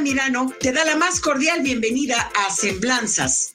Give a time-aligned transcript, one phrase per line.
[0.00, 3.54] Altamirano te da la más cordial bienvenida a Semblanzas.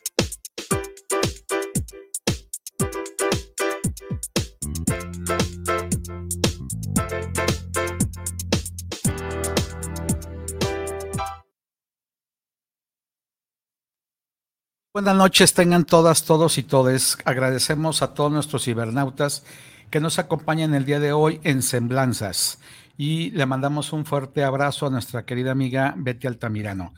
[14.93, 17.17] Buenas noches, tengan todas, todos y todes.
[17.25, 19.43] Agradecemos a todos nuestros cibernautas
[19.89, 22.59] que nos acompañan el día de hoy en Semblanzas
[22.97, 26.93] y le mandamos un fuerte abrazo a nuestra querida amiga Betty Altamirano.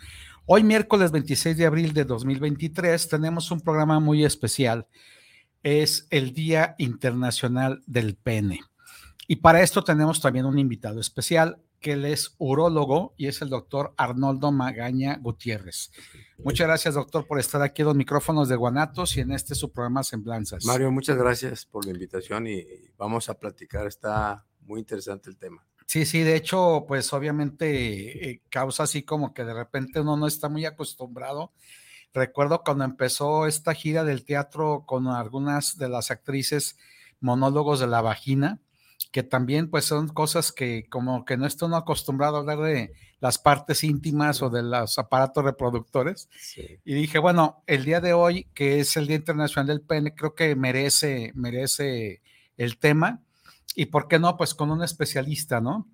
[0.46, 4.88] Hoy miércoles 26 de abril de 2023 tenemos un programa muy especial.
[5.64, 8.62] Es el Día Internacional del Pene.
[9.28, 13.50] Y para esto tenemos también un invitado especial, que él es urólogo y es el
[13.50, 15.92] doctor Arnoldo Magaña Gutiérrez.
[16.38, 19.72] Muchas gracias, doctor, por estar aquí en los micrófonos de Guanatos y en este su
[19.72, 20.64] programa Semblanzas.
[20.66, 22.64] Mario, muchas gracias por la invitación y
[22.98, 23.86] vamos a platicar.
[23.86, 25.66] Está muy interesante el tema.
[25.88, 30.28] Sí, sí, de hecho, pues obviamente eh, causa así como que de repente uno no
[30.28, 31.54] está muy acostumbrado.
[32.14, 36.78] Recuerdo cuando empezó esta gira del teatro con algunas de las actrices
[37.22, 38.60] monólogos de la vagina,
[39.14, 43.40] que también pues son cosas que como que no estoy acostumbrado a hablar de las
[43.40, 46.28] partes íntimas o de los aparatos reproductores.
[46.84, 50.36] Y dije, bueno, el día de hoy, que es el Día Internacional del Pene, creo
[50.36, 52.22] que merece, merece
[52.58, 53.22] el tema
[53.78, 55.88] y por qué no, pues con un especialista, ¿no?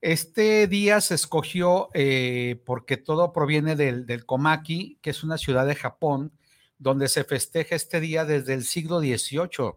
[0.00, 5.66] Este día se escogió eh, porque todo proviene del, del, Komaki, que es una ciudad
[5.66, 6.32] de Japón,
[6.78, 9.74] donde se festeja este día desde el siglo XVIII,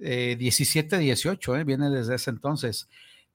[0.00, 2.86] eh, 17-18, eh, viene desde ese entonces,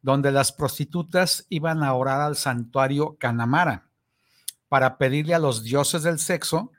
[0.04, 3.90] donde las prostitutas iban a orar al santuario Kanamara
[4.70, 6.72] para pedirle a los dioses del sexo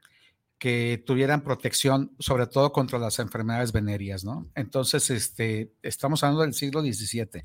[0.59, 4.49] que tuvieran protección, sobre todo contra las enfermedades venéreas, ¿no?
[4.55, 7.43] Entonces, este, estamos hablando del siglo XVII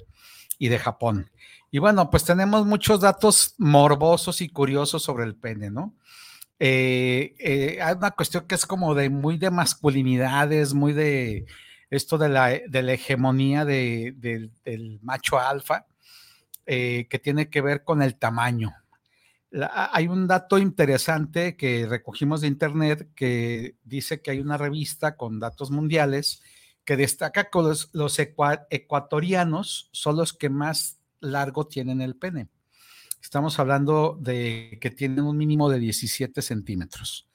[0.57, 1.29] y de Japón.
[1.71, 5.93] Y bueno, pues tenemos muchos datos morbosos y curiosos sobre el pene, ¿no?
[6.59, 11.45] Eh, eh, hay una cuestión que es como de muy de masculinidades, muy de
[11.89, 14.15] esto de la, hegemonía de,
[14.63, 15.85] del macho alfa,
[16.65, 18.73] eh, que tiene que ver con el tamaño,
[19.71, 25.39] hay un dato interesante que recogimos de internet que dice que hay una revista con
[25.39, 26.41] datos mundiales
[26.85, 27.59] que destaca que
[27.93, 32.49] los, ecuatorianos son los que más largo tienen el pene.
[33.21, 37.29] Estamos hablando de que tienen un mínimo de 17 centímetros.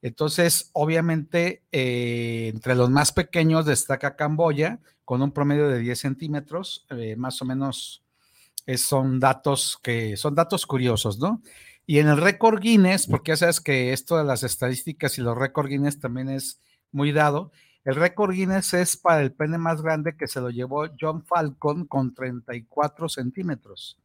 [0.00, 6.86] Entonces, obviamente, eh, entre los más pequeños destaca Camboya con un promedio de 10 centímetros,
[6.90, 8.03] eh, más o menos
[8.76, 11.42] son datos que son datos curiosos, ¿no?
[11.86, 15.36] Y en el récord Guinness, porque ya sabes que esto de las estadísticas y los
[15.36, 16.60] récord Guinness también es
[16.90, 17.52] muy dado,
[17.84, 21.84] el récord Guinness es para el pene más grande que se lo llevó John Falcon
[21.84, 23.98] con 34 centímetros,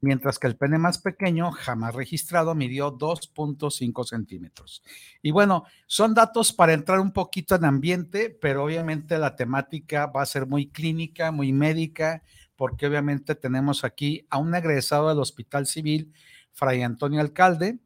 [0.00, 4.82] mientras que el pene más pequeño, jamás registrado, midió 2.5 centímetros.
[5.20, 10.22] Y bueno, son datos para entrar un poquito en ambiente, pero obviamente la temática va
[10.22, 12.22] a ser muy clínica, muy médica,
[12.58, 16.12] porque obviamente tenemos aquí a un egresado del Hospital Civil,
[16.52, 17.78] Fray Antonio Alcalde.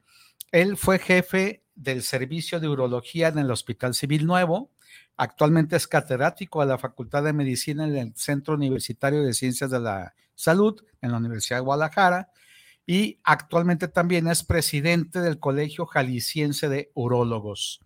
[0.50, 4.70] Él fue jefe del servicio de urología en el Hospital Civil Nuevo.
[5.18, 9.78] Actualmente es catedrático de la Facultad de Medicina en el Centro Universitario de Ciencias de
[9.78, 12.30] la Salud en la Universidad de Guadalajara
[12.86, 17.80] y actualmente también es presidente del Colegio Jalisciense de Urólogos.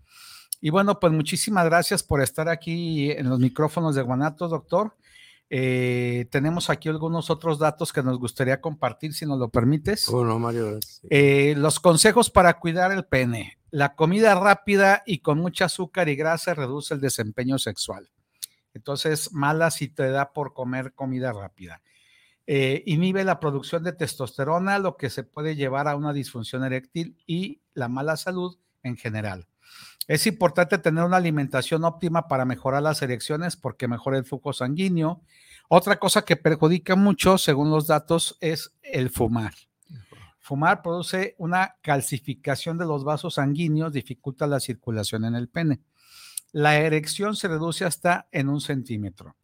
[0.60, 4.94] Y bueno, pues muchísimas gracias por estar aquí en los micrófonos de Guanatos, doctor.
[5.48, 10.08] Eh, tenemos aquí algunos otros datos que nos gustaría compartir, si nos lo permites.
[10.10, 10.78] Bueno, Mario.
[11.08, 13.58] Eh, los consejos para cuidar el pene.
[13.70, 18.10] La comida rápida y con mucha azúcar y grasa reduce el desempeño sexual.
[18.74, 21.82] Entonces, mala si te da por comer comida rápida.
[22.46, 27.16] Eh, inhibe la producción de testosterona, lo que se puede llevar a una disfunción eréctil
[27.26, 29.48] y la mala salud en general.
[30.06, 35.22] Es importante tener una alimentación óptima para mejorar las erecciones porque mejora el flujo sanguíneo.
[35.68, 39.54] Otra cosa que perjudica mucho, según los datos, es el fumar.
[40.38, 45.80] Fumar produce una calcificación de los vasos sanguíneos, dificulta la circulación en el pene.
[46.52, 49.34] La erección se reduce hasta en un centímetro.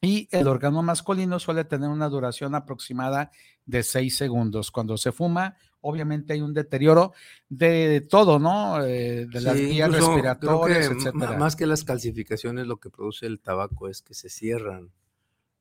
[0.00, 3.30] Y el órgano masculino suele tener una duración aproximada
[3.64, 4.72] de seis segundos.
[4.72, 7.12] Cuando se fuma, obviamente hay un deterioro
[7.48, 8.82] de todo, ¿no?
[8.84, 11.38] Eh, de las vías respiratorias, etcétera.
[11.38, 14.90] Más que las calcificaciones, lo que produce el tabaco es que se cierran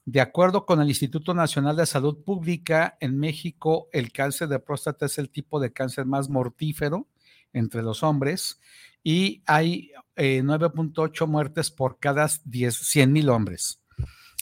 [0.03, 5.05] De acuerdo con el Instituto Nacional de Salud Pública, en México el cáncer de próstata
[5.05, 7.07] es el tipo de cáncer más mortífero
[7.53, 8.59] entre los hombres
[9.03, 13.79] y hay 9.8 eh, muertes por cada 100 mil hombres.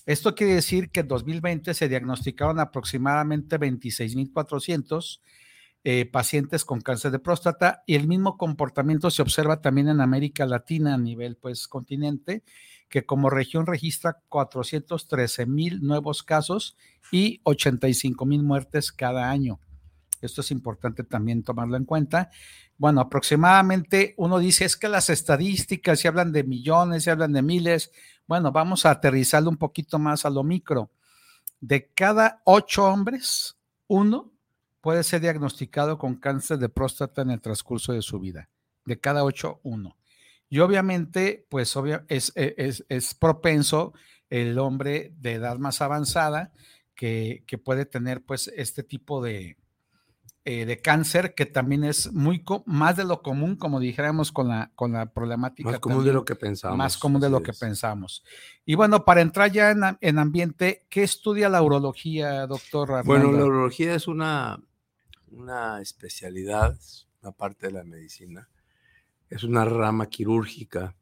[0.06, 5.20] Esto quiere decir que en 2020 se diagnosticaron aproximadamente 26.400
[5.84, 10.46] eh, pacientes con cáncer de próstata y el mismo comportamiento se observa también en América
[10.46, 12.44] Latina a nivel pues continente,
[12.88, 16.78] que como región registra 413 mil nuevos casos
[17.12, 19.60] y 85 mil muertes cada año.
[20.22, 22.30] Esto es importante también tomarlo en cuenta.
[22.78, 27.42] Bueno, aproximadamente uno dice, es que las estadísticas se hablan de millones, se hablan de
[27.42, 27.92] miles.
[28.28, 30.92] Bueno, vamos a aterrizarlo un poquito más a lo micro.
[31.60, 33.58] De cada ocho hombres,
[33.88, 34.32] uno
[34.82, 38.50] puede ser diagnosticado con cáncer de próstata en el transcurso de su vida.
[38.86, 39.96] De cada ocho, uno.
[40.50, 41.78] Y obviamente, pues
[42.08, 43.94] es, es, es propenso
[44.30, 46.52] el hombre de edad más avanzada
[46.96, 49.58] que, que puede tener pues este tipo de,
[50.44, 54.72] eh, de cáncer, que también es muy más de lo común, como dijéramos con la,
[54.74, 55.70] con la problemática.
[55.70, 56.78] Más común de lo que pensamos.
[56.80, 58.24] Más común de lo que pensamos.
[58.66, 59.70] Y bueno, para entrar ya
[60.02, 63.06] en, ambiente, ¿qué estudia la urología, doctor?
[63.06, 64.60] Bueno, la urología es una,
[65.30, 66.76] una especialidad,
[67.22, 68.50] una parte de la medicina.
[69.30, 70.96] Es una rama quirúrgica.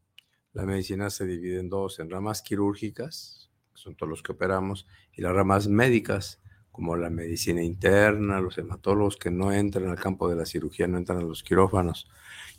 [0.51, 4.86] La medicina se divide en dos, en ramas quirúrgicas, que son todos los que operamos,
[5.13, 6.41] y las ramas médicas,
[6.79, 10.98] como la medicina interna, los hematólogos que no entran al campo de la cirugía, no
[10.98, 12.09] entran a los quirófanos.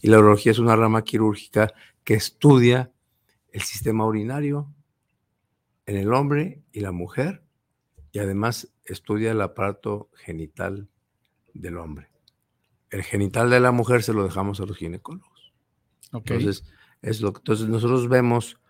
[0.03, 1.73] Y la urología es una rama quirúrgica
[2.05, 2.93] que estudia
[3.51, 4.71] el sistema urinario
[5.87, 7.43] en el hombre y la mujer
[8.13, 10.91] y además estudia el aparato genital
[11.55, 12.11] del hombre.
[12.91, 15.55] El genital de la mujer se lo dejamos a los ginecólogos.
[16.13, 18.61] Entonces, es lo, entonces nosotros vemos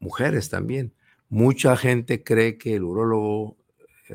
[0.00, 0.92] mujeres también.
[1.28, 3.56] Mucha gente cree que el urólogo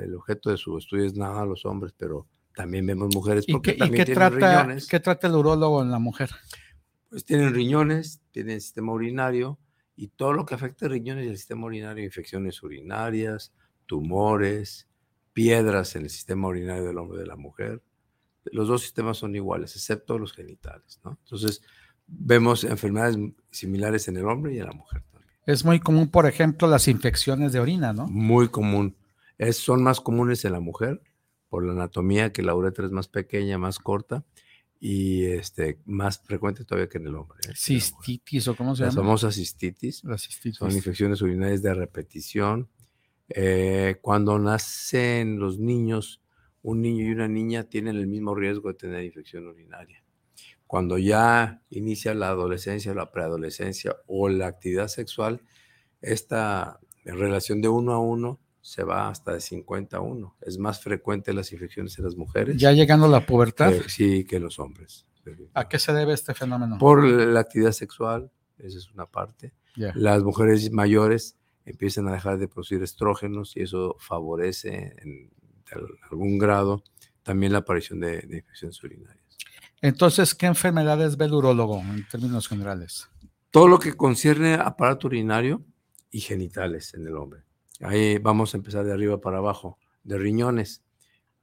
[0.04, 3.74] el objeto de su estudio es nada a los hombres, pero también vemos mujeres porque
[3.74, 4.88] también qué trata, riñones.
[4.88, 6.30] ¿Qué trata el urólogo en la mujer?
[7.10, 9.58] Pues tienen riñones, tienen sistema urinario
[9.96, 13.54] y todo lo que afecta a riñones y el sistema urinario, infecciones urinarias,
[13.86, 14.88] tumores,
[15.34, 17.82] piedras en el sistema urinario del hombre y de la mujer.
[18.46, 21.18] Los dos sistemas son iguales, excepto los genitales, ¿no?
[21.24, 21.62] Entonces,
[22.08, 23.18] vemos enfermedades
[23.52, 25.34] similares en el hombre y en la mujer también.
[25.46, 28.08] Es muy común, por ejemplo, las infecciones de orina, ¿no?
[28.08, 28.96] Muy común
[29.54, 31.02] son más comunes en la mujer
[31.50, 34.24] por la anatomía, que la uretra es más pequeña, más corta
[34.80, 37.40] y este, más frecuente todavía que en el hombre.
[37.48, 37.54] ¿eh?
[37.56, 38.96] Cistitis o cómo se llama?
[38.96, 40.04] La famosa cistitis.
[40.54, 42.70] Son infecciones urinarias de repetición.
[43.30, 46.22] Eh, cuando nacen los niños,
[46.62, 50.04] un niño y una niña tienen el mismo riesgo de tener infección urinaria.
[50.66, 55.42] Cuando ya inicia la adolescencia, la preadolescencia o la actividad sexual,
[56.02, 60.38] esta relación de uno a uno se va hasta de 50 a 1.
[60.42, 62.58] Es más frecuente las infecciones en las mujeres.
[62.58, 63.74] Ya llegando a la pubertad.
[63.88, 65.06] sí, que en los hombres.
[65.54, 66.78] ¿A qué se debe este fenómeno?
[66.78, 69.54] Por la actividad sexual, esa es una parte.
[69.76, 75.32] Las mujeres mayores empiezan a dejar de producir estrógenos y eso favorece en
[76.10, 76.84] algún grado
[77.24, 79.24] también la aparición de, de infecciones urinarias.
[79.82, 83.08] Entonces, ¿qué enfermedades ve el urólogo en términos generales?
[83.52, 85.64] Todo lo que concierne aparato urinario
[86.12, 87.44] y genitales en el hombre.
[87.80, 89.78] Ahí vamos a empezar de arriba para abajo.
[90.04, 90.84] De riñones,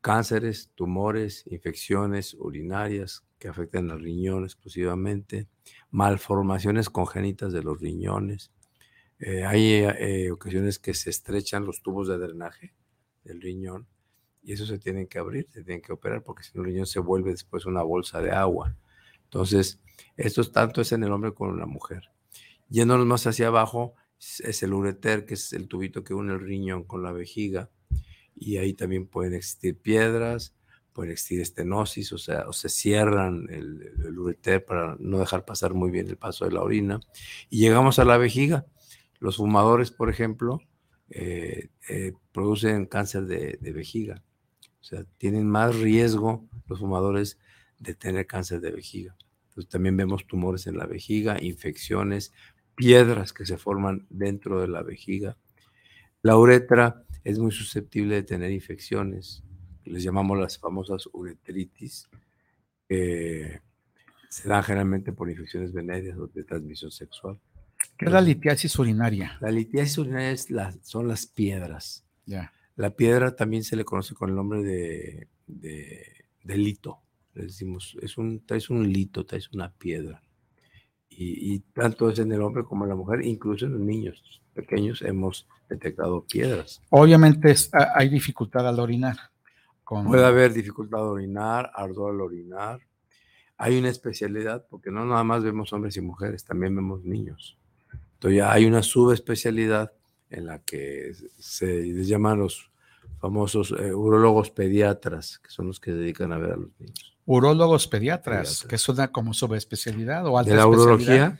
[0.00, 5.48] cánceres, tumores, infecciones urinarias que afectan al riñón exclusivamente,
[5.90, 8.50] malformaciones congénitas de los riñones.
[9.18, 12.74] Eh, hay eh, ocasiones que se estrechan los tubos de drenaje
[13.24, 13.86] del riñón
[14.42, 16.86] y eso se tienen que abrir, se tienen que operar porque si no el riñón
[16.86, 18.76] se vuelve después una bolsa de agua.
[19.24, 19.80] Entonces,
[20.16, 22.10] esto es tanto es en el hombre como en la mujer.
[22.68, 26.84] Yéndonos más hacia abajo, es el ureter, que es el tubito que une el riñón
[26.84, 27.70] con la vejiga,
[28.34, 30.54] y ahí también pueden existir piedras,
[30.92, 35.74] pueden existir estenosis, o sea, o se cierran el, el, ureter para no dejar pasar
[35.74, 37.00] muy bien el paso de la orina.
[37.50, 38.66] Y llegamos a la vejiga.
[39.18, 40.60] Los fumadores, por ejemplo,
[41.10, 44.22] eh, eh, producen cáncer de, vejiga.
[44.80, 47.38] O sea, tienen más riesgo los fumadores
[47.78, 49.16] de tener cáncer de vejiga.
[49.48, 52.32] Entonces, también vemos tumores en la vejiga, infecciones,
[52.76, 55.36] piedras que se forman dentro de la vejiga.
[56.22, 59.42] La uretra es muy susceptible de tener infecciones,
[59.84, 62.08] les llamamos las famosas uretritis,
[62.88, 63.60] que
[64.28, 67.38] se dan generalmente por infecciones venéreas o de transmisión sexual.
[67.96, 69.38] ¿Qué es la litiasis urinaria?
[69.40, 70.36] La litiasis urinaria
[70.82, 72.04] son las piedras.
[72.76, 77.00] La piedra también se le conoce con el nombre de, de, lito.
[77.34, 80.22] Le decimos, es un, traes un lito, traes una piedra
[81.18, 85.02] y, tanto es en el hombre como en la mujer, incluso en los niños pequeños
[85.02, 86.80] hemos detectado piedras.
[86.90, 87.54] Obviamente
[87.94, 89.16] hay dificultad al orinar.
[89.84, 92.80] Puede haber dificultad al orinar, ardor al orinar.
[93.58, 97.58] Hay una especialidad, porque no nada más vemos hombres y mujeres, también vemos niños.
[98.14, 99.92] Entonces ya hay una subespecialidad
[100.30, 102.70] en la que se les llaman los
[103.20, 107.15] famosos eh, urologos pediatras, que son los que se dedican a ver a los niños
[107.26, 111.38] urólogos pediatras, que es una como subespecialidad o alta De la urología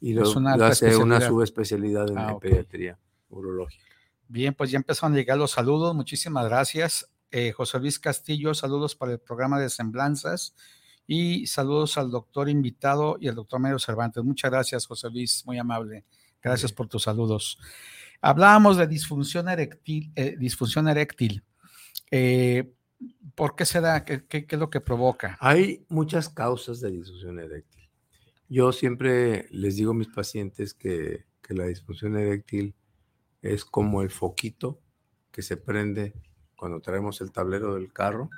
[0.00, 2.98] y lo, una, hace una subespecialidad en, ah, pediatría
[3.30, 3.84] urológica.
[4.28, 5.94] Bien, pues ya empezaron a llegar los saludos.
[5.94, 7.08] Muchísimas gracias.
[7.30, 10.54] Eh, José Luis Castillo, saludos para el programa de Semblanzas
[11.06, 14.22] y saludos al doctor invitado y al doctor Mario Cervantes.
[14.24, 16.04] Muchas gracias, José Luis, muy amable.
[16.42, 17.58] Gracias por tus saludos.
[18.20, 20.12] Hablábamos de disfunción eréctil.
[20.16, 21.42] Eh, disfunción eréctil.
[22.10, 22.72] Eh,
[23.34, 24.04] ¿Por qué se da?
[24.04, 25.36] ¿Qué, es lo que provoca?
[25.40, 27.88] Hay muchas causas de disfunción eréctil.
[28.48, 32.74] Yo siempre les digo a mis pacientes que, la disfunción eréctil
[33.40, 34.82] es como el foquito
[35.32, 36.12] que se prende
[36.56, 38.28] cuando traemos el tablero del carro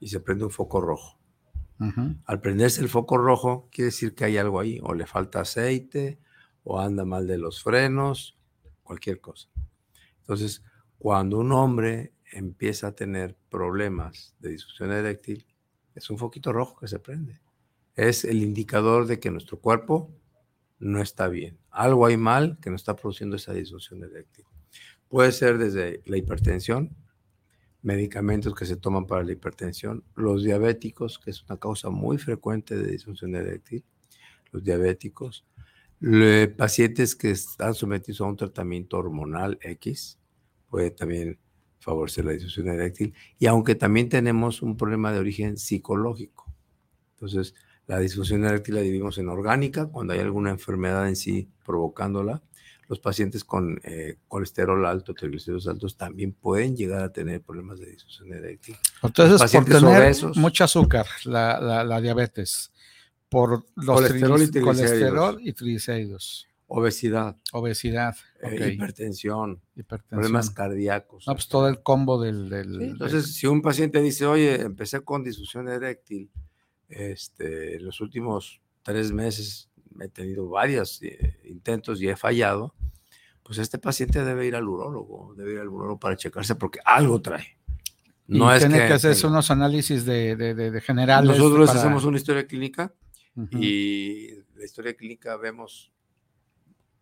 [0.00, 1.18] y se prende un foco rojo.
[2.24, 6.18] Al prenderse el foco rojo, quiere decir que hay algo ahí, o le falta aceite,
[6.64, 8.38] o anda mal de los frenos,
[8.82, 9.50] cualquier cosa.
[10.20, 10.62] Entonces,
[10.98, 15.46] cuando un hombre empieza a tener problemas de disfunción eréctil,
[15.94, 17.40] es un foquito rojo que se prende.
[17.94, 20.14] Es el indicador de que nuestro cuerpo
[20.78, 21.58] no está bien.
[21.70, 24.44] Algo hay mal que no está produciendo esa disfunción eréctil.
[25.08, 26.94] Puede ser desde la hipertensión,
[27.80, 32.76] medicamentos que se toman para la hipertensión, los diabéticos, que es una causa muy frecuente
[32.76, 33.84] de disfunción eréctil,
[34.50, 35.46] los diabéticos,
[36.58, 40.18] pacientes que están sometidos a un tratamiento hormonal X,
[40.68, 41.38] puede también
[41.86, 43.14] favorecer la disfunción eréctil.
[43.38, 46.52] Y aunque también tenemos un problema de origen psicológico.
[47.14, 47.54] Entonces,
[47.86, 52.42] la disfunción eréctil la dividimos en orgánica, cuando hay alguna enfermedad en sí provocándola.
[52.88, 57.86] Los pacientes con eh, colesterol alto, triglicéridos altos, también pueden llegar a tener problemas de
[57.86, 58.76] disfunción eréctil.
[59.02, 62.72] Entonces, por tener mucho azúcar, la, la, diabetes,
[63.28, 66.48] por los colesterol, y colesterol y triglicéridos.
[66.68, 67.36] Obesidad.
[67.52, 68.16] Obesidad.
[68.42, 69.60] Eh, hipertensión,
[70.08, 71.26] Problemas cardíacos.
[71.26, 72.52] No, pues todo el combo del.
[72.52, 76.30] entonces, si un paciente dice, oye, empecé con disfunción eréctil,
[76.88, 79.70] este, en los últimos tres meses
[80.00, 82.74] he tenido varios eh, intentos y he fallado,
[83.42, 87.22] pues este paciente debe ir al urólogo, debe ir al urólogo para checarse porque algo
[87.22, 87.56] trae.
[88.26, 91.38] No es tiene que, hacerse unos análisis de, de, generales.
[91.38, 92.92] Nosotros hacemos una historia clínica
[93.52, 95.92] y la historia clínica vemos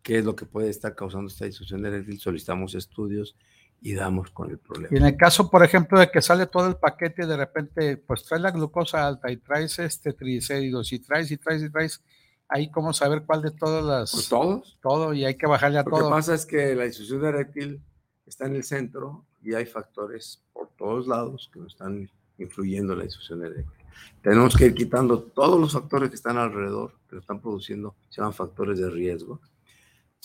[0.05, 3.35] qué es lo que puede estar causando esta disfunción eréctil, solicitamos estudios
[3.81, 4.89] y damos con el problema.
[4.91, 7.97] Y en el caso, por ejemplo, de que sale todo el paquete y de repente,
[7.97, 12.03] pues traes la glucosa alta y traes este triglicéridos y traes y traes y traes,
[12.47, 14.11] Ahí cómo saber cuál de todas las...
[14.11, 14.77] Pues todos.
[14.79, 16.09] Todo, y hay que bajarle a Lo todo.
[16.09, 17.81] que pasa es que la disfunción eréctil
[18.27, 22.07] está en el centro y hay factores por todos lados que nos están
[22.37, 23.83] influyendo en la disfunción eréctil.
[24.21, 28.21] Tenemos que ir quitando todos los factores que están alrededor, que lo están produciendo, se
[28.21, 29.41] llaman factores de riesgo.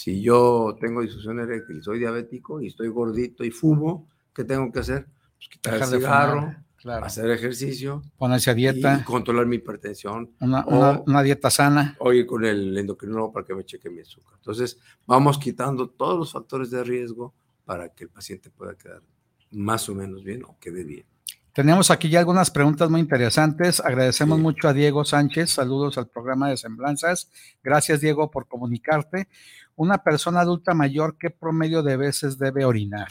[0.00, 4.72] Si yo tengo disfunción eréctil y soy diabético y estoy gordito y fumo, ¿qué tengo
[4.72, 5.04] que hacer?
[5.36, 7.04] Pues quitar Dejar el de cigarro, fumar, claro.
[7.04, 11.96] hacer ejercicio Ponerse a dieta, y controlar mi hipertensión una, o- una- una dieta sana.
[11.98, 14.36] o ir con el endocrinólogo para que me cheque mi azúcar.
[14.36, 17.34] Entonces, vamos quitando todos los factores de riesgo
[17.66, 19.02] para que el paciente pueda quedar
[19.50, 21.04] más o menos bien o quede bien.
[21.52, 23.80] Tenemos aquí ya algunas preguntas muy interesantes.
[23.80, 24.42] Agradecemos Sí.
[24.42, 25.50] mucho a Diego Sánchez.
[25.50, 27.30] Saludos al programa de Semblanzas.
[27.62, 29.28] Gracias, Diego, por comunicarte.
[29.74, 33.08] Una persona adulta mayor, ¿qué promedio de veces debe orinar?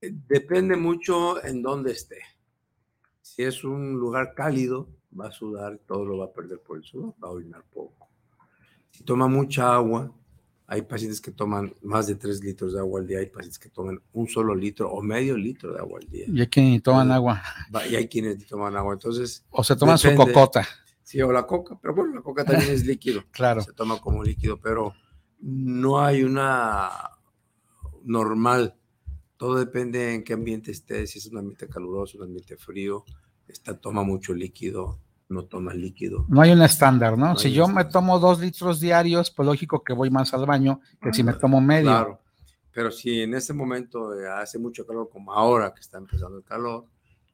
[0.00, 2.18] Depende mucho en dónde esté.
[3.22, 6.84] Si es un lugar cálido, va a sudar, todo lo va a perder por el
[6.84, 8.08] sudor, va a orinar poco.
[8.90, 10.10] Si toma mucha agua,
[10.70, 13.70] hay pacientes que toman más de 3 litros de agua al día, hay pacientes que
[13.70, 16.26] toman un solo litro o medio litro de agua al día.
[16.28, 17.42] Y hay quien ni toman agua
[17.90, 18.92] Y hay quienes toman agua.
[18.92, 20.68] Entonces, o se toman su cocota.
[21.02, 23.24] sí, o la coca, pero bueno, la coca también es líquido.
[23.32, 23.62] Claro.
[23.62, 24.92] se toma como líquido, pero
[25.40, 26.90] no hay una
[28.04, 28.76] normal.
[29.38, 33.04] Todo depende en qué ambiente esté, si es un ambiente caluroso, un ambiente frío,
[33.46, 36.24] está, toma mucho líquido, no toma líquido.
[36.28, 37.28] No hay un estándar, ¿no?
[37.28, 40.80] No si yo me tomo dos litros diarios, pues lógico que voy más al baño
[41.00, 41.90] que si me tomo medio.
[41.90, 42.20] Claro,
[42.72, 46.44] pero si en ese momento eh, hace mucho calor, como ahora que está empezando el
[46.44, 46.86] calor,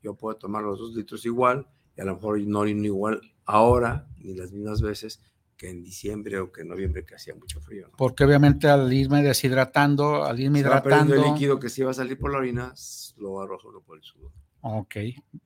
[0.02, 4.06] yo puedo tomar los dos litros igual y a lo mejor no orino igual ahora
[4.18, 5.20] ni las mismas veces
[5.56, 7.86] que en diciembre o que en noviembre que hacía mucho frío.
[7.88, 7.96] ¿no?
[7.96, 11.14] Porque obviamente al irme deshidratando, al irme Se hidratando.
[11.14, 12.74] el líquido que si va a salir por la orina,
[13.18, 14.32] lo arrojo por el sudor.
[14.66, 14.96] Ok,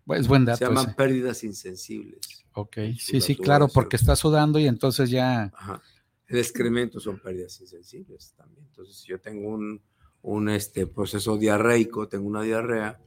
[0.05, 0.59] pues buen dato.
[0.59, 0.95] Se llaman ese.
[0.95, 2.21] pérdidas insensibles.
[2.53, 5.51] Ok, sí, sí, claro, porque está sudando y entonces ya.
[5.57, 5.83] Ajá.
[6.29, 8.67] El excremento son pérdidas insensibles también.
[8.67, 9.83] Entonces, si yo tengo un,
[10.23, 13.01] un este, proceso diarreico, tengo una diarrea,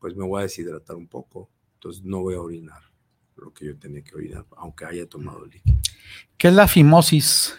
[0.00, 1.50] pues me voy a deshidratar un poco.
[1.74, 2.82] Entonces, no voy a orinar
[3.36, 5.78] lo que yo tenía que orinar, aunque haya tomado líquido.
[6.36, 7.54] ¿Qué es la fimosis?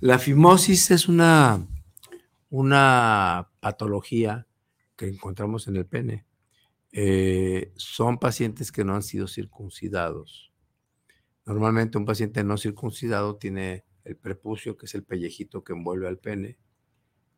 [0.00, 1.66] La fimosis es una,
[2.48, 4.46] una patología
[4.96, 6.25] que encontramos en el pene.
[6.98, 10.50] Eh, son pacientes que no han sido circuncidados.
[11.44, 16.16] Normalmente un paciente no circuncidado tiene el prepucio, que es el pellejito que envuelve al
[16.16, 16.56] pene,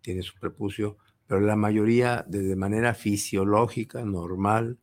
[0.01, 4.79] tiene su prepucio, pero la mayoría de manera fisiológica, normal,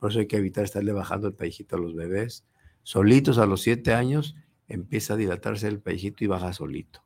[0.00, 2.48] por eso hay que evitar estarle bajando el pellejito a los bebés.
[2.82, 4.34] Solitos a los siete años
[4.66, 7.04] empieza a dilatarse el pellejito y baja solito.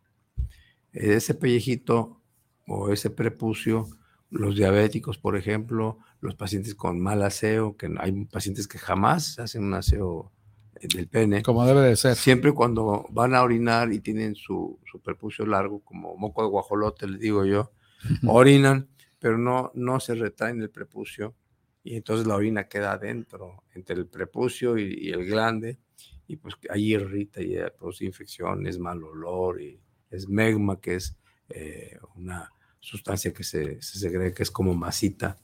[0.92, 2.22] Ese pellejito
[2.66, 3.87] o ese prepucio,
[4.30, 9.64] los diabéticos, por ejemplo, los pacientes con mal aseo, que hay pacientes que jamás hacen
[9.64, 10.33] un aseo
[10.80, 12.16] eh, del pene, Como debe de ser.
[12.16, 17.06] siempre cuando van a orinar y tienen su, su prepucio largo, como moco de guajolote,
[17.06, 17.72] les digo yo,
[18.26, 21.35] orinan, pero no, no se retraen el prepucio
[21.83, 25.78] y entonces la orina queda adentro, entre el prepucio y, y el glande,
[26.26, 29.80] y pues ahí irrita y eh, produce infecciones, mal olor, y
[30.11, 31.16] es megma, que es
[31.48, 35.38] eh, una sustancia que se, se segrega, que es como masita.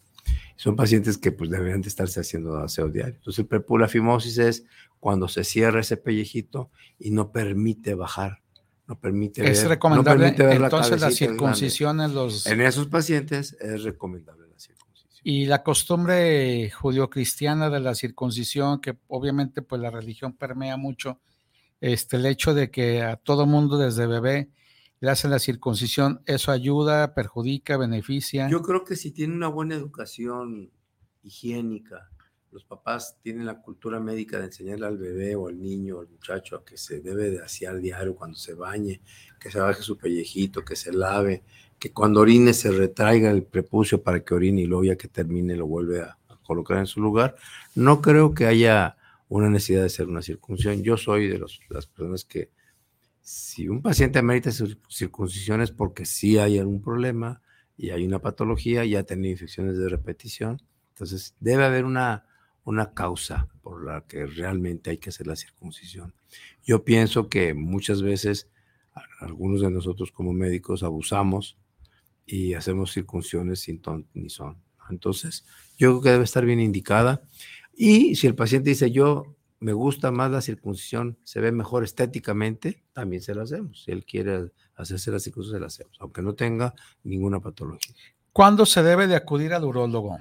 [0.56, 3.14] Son pacientes que pues deberían de estarse haciendo aseo diario.
[3.16, 4.64] Entonces el prepu- la fimosis es
[5.00, 8.42] cuando se cierra ese pellejito y no permite bajar,
[8.86, 12.46] no permite Es ver- no recomendable permite ver la entonces la circuncisión en los...
[12.46, 15.20] En esos pacientes es recomendable la circuncisión.
[15.22, 21.20] Y la costumbre judio-cristiana de la circuncisión, que obviamente pues la religión permea mucho,
[21.80, 24.48] este, el hecho de que a todo mundo desde bebé
[25.06, 28.48] le hacen la circuncisión, ¿eso ayuda, perjudica, beneficia?
[28.50, 30.72] Yo creo que si tiene una buena educación
[31.22, 32.10] higiénica,
[32.50, 36.08] los papás tienen la cultura médica de enseñarle al bebé o al niño o al
[36.08, 39.00] muchacho a que se debe de asear diario cuando se bañe,
[39.38, 41.44] que se baje su pellejito, que se lave,
[41.78, 45.54] que cuando orine se retraiga el prepucio para que orine y luego ya que termine
[45.56, 47.36] lo vuelve a, a colocar en su lugar.
[47.76, 48.96] No creo que haya
[49.28, 50.82] una necesidad de hacer una circuncisión.
[50.82, 52.50] Yo soy de los- las personas que
[53.26, 57.42] si un paciente amerita cir- circuncisión es porque sí hay algún problema
[57.76, 62.24] y hay una patología, ya ha tenido infecciones de repetición, entonces debe haber una,
[62.62, 66.14] una causa por la que realmente hay que hacer la circuncisión.
[66.62, 68.48] Yo pienso que muchas veces
[69.18, 71.58] algunos de nosotros como médicos abusamos
[72.26, 74.62] y hacemos circunciones sin ton ni son.
[74.88, 75.44] Entonces,
[75.76, 77.22] yo creo que debe estar bien indicada.
[77.76, 82.82] Y si el paciente dice, yo me gusta más la circuncisión, se ve mejor estéticamente,
[82.92, 83.82] también se la hacemos.
[83.84, 87.94] Si él quiere hacerse la circuncisión, se la hacemos, aunque no tenga ninguna patología.
[88.32, 90.18] ¿Cuándo se debe de acudir al urólogo?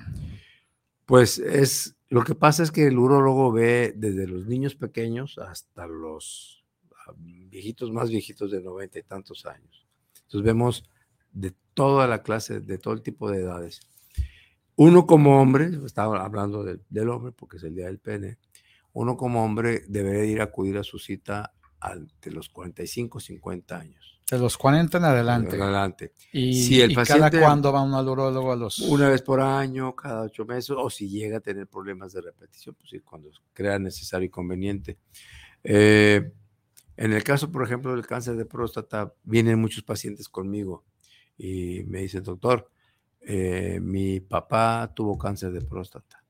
[1.06, 5.86] Pues es, lo que pasa es que el urólogo ve desde los niños pequeños hasta
[5.86, 9.86] los ah, viejitos más viejitos de noventa y tantos años.
[10.24, 10.90] Entonces vemos
[11.34, 13.82] de toda la clase, de todo el tipo de edades.
[14.78, 18.38] Uno como hombre, estaba hablando del hombre porque es el día del pene,
[18.96, 21.54] uno como hombre debe ir a acudir a su cita
[22.22, 24.22] de los 45, 50 años.
[24.32, 25.56] De los 40 en adelante.
[25.56, 26.14] En adelante.
[26.32, 28.80] Y, si el paciente, cada cuándo va un urólogo a los...
[28.80, 32.74] Una vez por año, cada ocho meses, o si llega a tener problemas de repetición,
[32.76, 34.98] pues sí, cuando crea necesario y conveniente.
[35.64, 36.32] Eh,
[36.96, 40.86] en el caso, por ejemplo, del cáncer de próstata, vienen muchos pacientes conmigo
[41.38, 42.72] y me dicen, doctor,
[43.20, 46.25] eh, mi papá tuvo cáncer de próstata.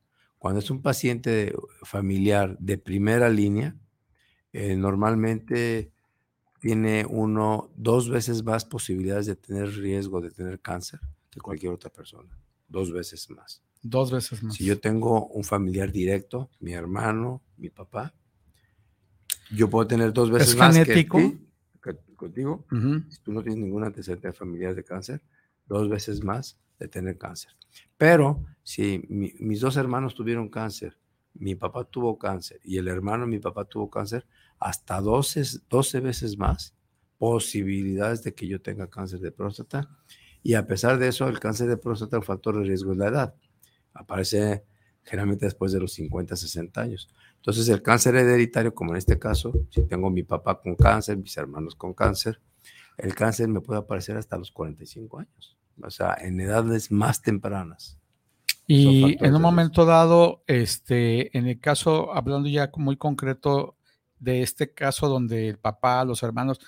[0.46, 3.76] Cuando es un paciente familiar de primera línea,
[4.54, 5.90] eh, normalmente
[6.60, 11.00] tiene uno dos veces más posibilidades de tener riesgo de tener cáncer
[11.32, 12.30] que cualquier otra persona.
[12.68, 13.64] Dos veces más.
[13.82, 14.54] Dos veces más.
[14.54, 18.14] Si yo tengo un familiar directo, mi hermano, mi papá,
[19.50, 21.18] yo puedo tener dos veces más genético?
[21.82, 22.64] que, contigo.
[23.10, 25.24] Si tú no tienes ningún antecedente familiar de cáncer,
[25.66, 27.52] dos veces más de tener cáncer.
[27.98, 30.98] Pero si mis dos hermanos tuvieron cáncer,
[31.34, 34.26] mi papá tuvo cáncer y el hermano de mi papá tuvo cáncer,
[34.60, 36.74] hasta 12, 12 veces más
[37.18, 39.90] posibilidades de que yo tenga cáncer de próstata.
[40.44, 43.08] Y a pesar de eso, el cáncer de próstata, el factor de riesgo es la
[43.08, 43.36] edad.
[43.94, 44.64] Aparece
[45.04, 47.10] generalmente después de los 50, 60 años.
[47.38, 51.36] Entonces, el cáncer hereditario, como en este caso, si tengo mi papá con cáncer, mis
[51.38, 52.42] hermanos con cáncer,
[52.98, 57.98] el cáncer me puede aparecer hasta los 45 años, o sea, en edades más tempranas.
[58.68, 63.76] Y en un momento dado, este, en el caso, hablando ya muy concreto
[64.20, 66.60] de este caso donde el papá, los hermanos,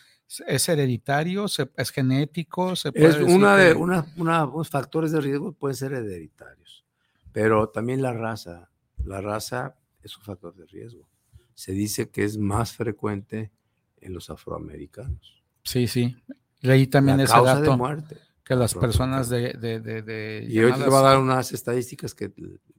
[0.45, 1.45] ¿es hereditario?
[1.75, 2.75] ¿Es genético?
[2.75, 6.85] ¿Se es una de una, unos factores de riesgo pueden ser hereditarios,
[7.31, 8.69] pero también la raza.
[9.03, 11.07] La raza es un factor de riesgo.
[11.55, 13.51] Se dice que es más frecuente
[14.01, 15.43] en los afroamericanos.
[15.63, 16.15] Sí, sí.
[16.61, 17.71] Leí también ese dato.
[17.71, 18.17] de muerte.
[18.47, 19.53] Que las personas de...
[19.53, 22.31] de, de, y hoy te voy a dar unas estadísticas que,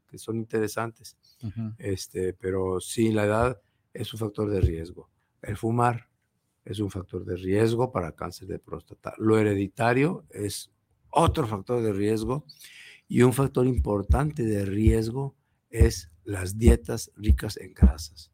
[0.06, 1.16] que son interesantes.
[1.78, 3.60] este, pero sí, la edad
[3.92, 5.10] es un factor de riesgo.
[5.42, 6.08] El fumar
[6.64, 9.14] es un factor de riesgo para cáncer de próstata.
[9.18, 10.70] Lo hereditario es
[11.10, 12.44] otro factor de riesgo
[13.06, 15.34] y un factor importante de riesgo
[15.70, 18.30] es las dietas ricas en grasas.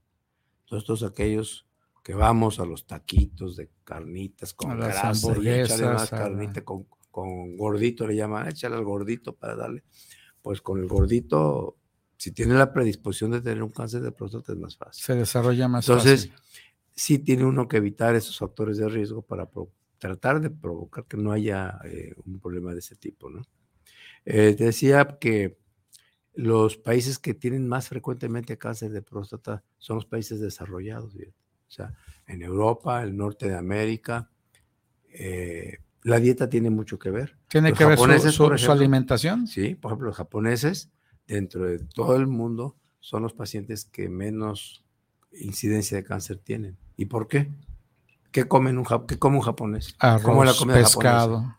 [0.60, 1.66] Entonces, todos aquellos
[2.02, 7.56] que vamos a los taquitos de carnitas con grasa y echarle más carnita con, con,
[7.56, 9.84] gordito, le llaman, échale al gordito para darle.
[10.42, 11.76] Pues con el gordito,
[12.16, 15.04] si tiene la predisposición de tener un cáncer de próstata, es más fácil.
[15.04, 16.32] Se desarrolla más Entonces,
[16.92, 19.48] sí tiene uno que evitar esos factores de riesgo para
[19.98, 23.42] tratar de provocar que no haya eh, un problema de ese tipo, ¿no?
[24.24, 25.56] Eh, decía que
[26.32, 31.14] los países que tienen más frecuentemente cáncer de próstata son los países desarrollados.
[31.14, 31.94] O sea,
[32.26, 34.28] en Europa, el norte de América,
[35.10, 37.36] eh, la dieta tiene mucho que ver.
[37.48, 39.46] ¿Tiene que ver su, su, alimentación?
[39.46, 40.90] Sí, por ejemplo, los japoneses,
[41.26, 44.84] dentro de todo el mundo, son los pacientes que menos
[45.32, 46.76] incidencia de cáncer tienen.
[46.96, 47.50] ¿Y por qué?
[48.30, 49.96] ¿Qué, comen un, qué come un japonés?
[49.98, 51.56] Arroz, la comida pescado.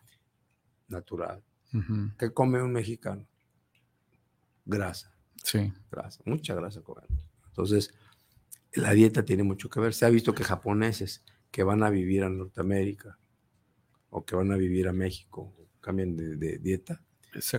[0.88, 1.42] Natural.
[2.16, 3.26] ¿Qué come un mexicano?
[4.64, 5.12] grasa.
[5.42, 5.72] Sí.
[5.90, 7.30] Grasa, mucha grasa comemos.
[7.48, 7.94] Entonces,
[8.72, 9.94] la dieta tiene mucho que ver.
[9.94, 13.18] Se ha visto que japoneses que van a vivir a Norteamérica
[14.10, 17.00] o que van a vivir a México cambian de, dieta,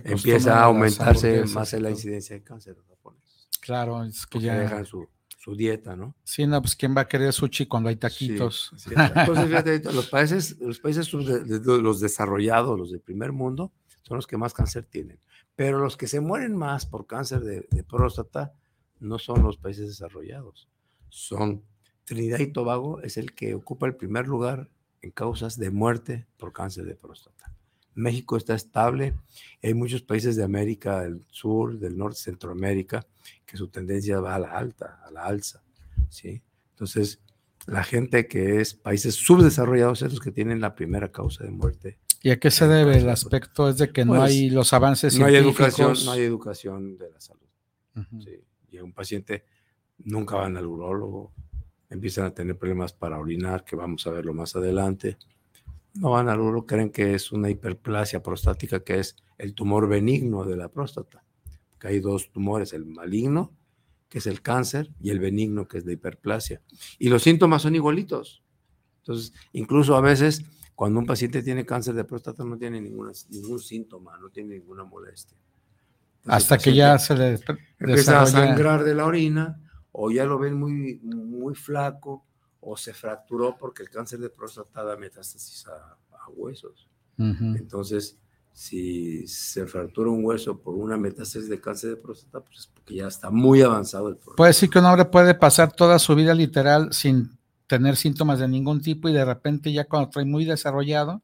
[0.04, 3.48] empieza a aumentarse más la incidencia de cáncer en japoneses.
[3.62, 5.08] Claro, es que ya dejan su,
[5.56, 6.14] dieta, ¿no?
[6.24, 8.70] Sí, no, pues quién va a querer sushi cuando hay taquitos.
[8.86, 14.36] Entonces, fíjate, los países, los países los desarrollados, los del primer mundo, son los que
[14.36, 15.18] más cáncer tienen.
[15.56, 18.52] Pero los que se mueren más por cáncer de, próstata
[19.00, 20.68] no son los países desarrollados,
[21.08, 21.64] son
[22.04, 24.68] Trinidad y Tobago es el que ocupa el primer lugar
[25.02, 27.52] en causas de muerte por cáncer de próstata.
[27.94, 29.14] México está estable.
[29.62, 33.06] Hay muchos países de América del Sur, del Norte, Centroamérica,
[33.44, 35.62] que su tendencia va a la alta, a la alza.
[36.08, 36.42] ¿sí?
[36.70, 37.20] Entonces,
[37.66, 41.98] la gente que es países subdesarrollados son los que tienen la primera causa de muerte
[42.22, 43.68] ¿Y a qué se debe el aspecto?
[43.68, 47.10] Es de que no pues, hay los avances no Hay educación, no hay educación de
[47.10, 47.46] la salud.
[48.70, 49.44] Y un paciente
[49.98, 51.32] nunca va al urólogo,
[51.90, 55.16] empiezan a tener problemas para orinar, que vamos a verlo más adelante.
[55.94, 60.44] No van al urólogo, creen que es una hiperplasia prostática, que es el tumor benigno
[60.44, 61.24] de la próstata.
[61.78, 63.52] Que hay dos tumores, el maligno,
[64.08, 66.60] que es el cáncer, y el benigno, que es la hiperplasia.
[66.98, 68.42] Y los síntomas son igualitos.
[68.98, 73.58] Entonces, incluso a veces cuando un paciente tiene cáncer de próstata no tiene ninguna, ningún
[73.58, 75.36] síntoma, no tiene ninguna molestia.
[76.26, 77.40] Hasta que ya se le
[77.80, 79.60] empieza a sangrar de la orina
[79.92, 82.24] o ya lo ven muy, muy flaco
[82.60, 86.88] o se fracturó porque el cáncer de próstata da metástasis a, a huesos.
[87.18, 88.16] Entonces,
[88.52, 92.94] si se fractura un hueso por una metástasis de cáncer de próstata, pues es porque
[92.96, 94.36] ya está muy avanzado el problema.
[94.36, 98.48] Puede decir que un hombre puede pasar toda su vida literal sin tener síntomas de
[98.48, 101.22] ningún tipo y de repente ya cuando trae muy desarrollado,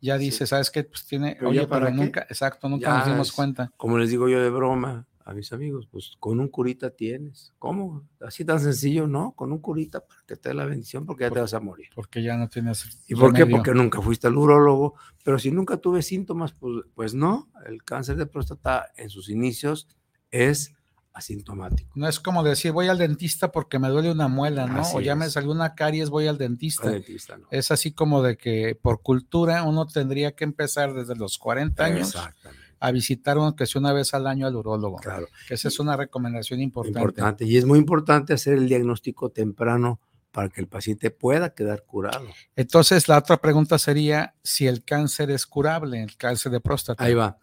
[0.00, 0.26] ya Sí.
[0.26, 0.84] dice, ¿sabes qué?
[0.84, 2.04] Pues tiene, Pero oye, ya para pero qué?
[2.04, 3.72] nunca, exacto, nunca Ya nos dimos es- cuenta.
[3.76, 7.52] Como les digo yo de broma a mis amigos, pues con un curita tienes.
[7.58, 8.08] ¿Cómo?
[8.18, 9.32] Así tan sencillo, ¿no?
[9.32, 11.88] Con un curita para que te dé la bendición porque ya te vas a morir.
[11.94, 13.02] Porque ya no tienes.
[13.06, 13.44] ¿Y por qué?
[13.44, 14.94] Porque nunca fuiste al urólogo.
[15.22, 17.50] Pero si nunca tuve síntomas, pues, pues no.
[17.66, 19.86] El cáncer de próstata en sus inicios
[20.30, 20.74] es
[21.12, 21.90] asintomático.
[21.94, 24.80] No es como decir, voy al dentista porque me duele una muela, ¿no?
[24.80, 25.34] Así o ya me es.
[25.34, 26.84] salió una caries, voy al dentista.
[26.84, 27.48] Al dentista, ¿no?
[27.50, 32.14] Es así como de que por cultura uno tendría que empezar desde los 40 años
[32.14, 32.67] Exactamente.
[32.80, 34.98] A visitar aunque sea una vez al año al urólogo.
[34.98, 35.26] Claro.
[35.46, 36.98] Que esa es una recomendación importante.
[36.98, 37.44] Importante.
[37.44, 42.26] Y es muy importante hacer el diagnóstico temprano para que el paciente pueda quedar curado.
[42.54, 47.02] Entonces, la otra pregunta sería si el cáncer es curable, el cáncer de próstata.
[47.02, 47.38] Ahí va.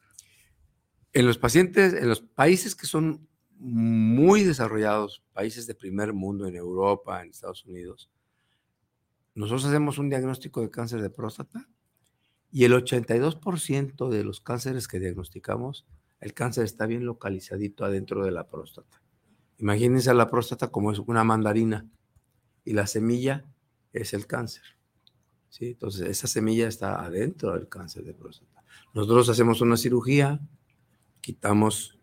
[1.12, 6.56] En los pacientes, en los países que son muy desarrollados, países de primer mundo, en
[6.56, 8.10] Europa, en Estados Unidos,
[9.34, 11.68] nosotros hacemos un diagnóstico de cáncer de próstata
[12.56, 15.86] y el 82% de los cánceres que diagnosticamos,
[16.22, 19.02] el cáncer está bien localizadito adentro de la próstata.
[19.58, 21.86] Imagínense a la próstata como es una mandarina
[22.64, 23.44] y la semilla
[23.92, 24.64] es el cáncer.
[25.50, 25.72] ¿sí?
[25.72, 28.64] Entonces, esa semilla está adentro del cáncer de próstata.
[28.94, 30.40] Nosotros hacemos una cirugía,
[31.20, 32.00] quitamos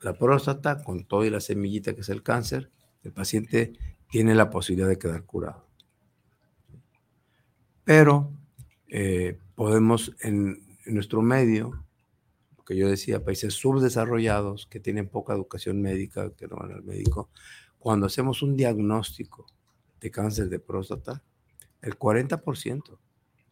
[0.00, 2.70] la próstata con todo y la semillita que es el cáncer,
[3.02, 3.72] el paciente
[4.08, 5.66] tiene la posibilidad de quedar curado.
[7.82, 8.30] Pero
[8.86, 11.84] eh, podemos en, en nuestro medio,
[12.64, 17.30] que yo decía, países subdesarrollados que tienen poca educación médica, que no van al médico,
[17.78, 19.46] cuando hacemos un diagnóstico
[20.00, 21.22] de cáncer de próstata,
[21.80, 22.98] el 40%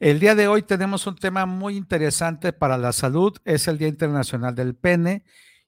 [0.00, 3.88] El día de hoy tenemos un tema muy interesante para la salud, es el Día
[3.88, 5.22] Internacional del Pene.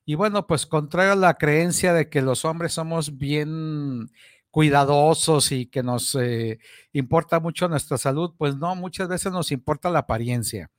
[0.07, 4.11] Y bueno, pues contrario a la creencia de que los hombres somos bien
[4.51, 6.59] cuidadosos y que nos eh,
[6.95, 10.71] importa mucho nuestra salud, pues no, muchas veces nos importa la apariencia.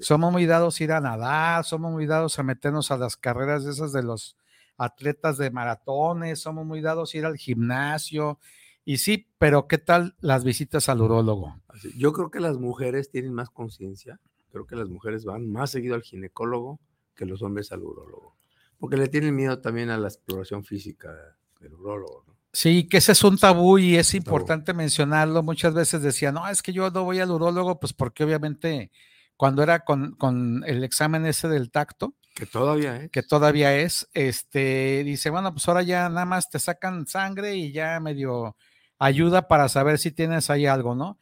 [0.00, 3.66] Somos muy dados a ir a nadar, somos muy dados a meternos a las carreras
[3.66, 4.38] esas de los
[4.76, 8.38] atletas de maratones, somos muy dados a ir al gimnasio.
[8.84, 11.60] Y sí, pero ¿qué tal las visitas al urólogo?
[11.96, 14.20] Yo creo que las mujeres tienen más conciencia.
[14.52, 16.80] Creo que las mujeres van más seguido al ginecólogo
[17.14, 18.36] que los hombres al urólogo.
[18.78, 21.12] Porque le tienen miedo también a la exploración física
[21.60, 22.24] del urólogo.
[22.26, 22.36] ¿no?
[22.52, 24.18] Sí, que ese es un tabú y es Tabú.
[24.18, 25.42] importante mencionarlo.
[25.42, 28.90] Muchas veces decían, no, es que yo no voy al urólogo, pues porque obviamente
[29.36, 33.08] cuando era con, con el examen ese del tacto, Que todavía, ¿eh?
[33.10, 37.72] que todavía es, este, dice, bueno, pues ahora ya nada más te sacan sangre y
[37.72, 38.56] ya medio
[38.98, 41.18] ayuda para saber si tienes ahí algo, ¿no?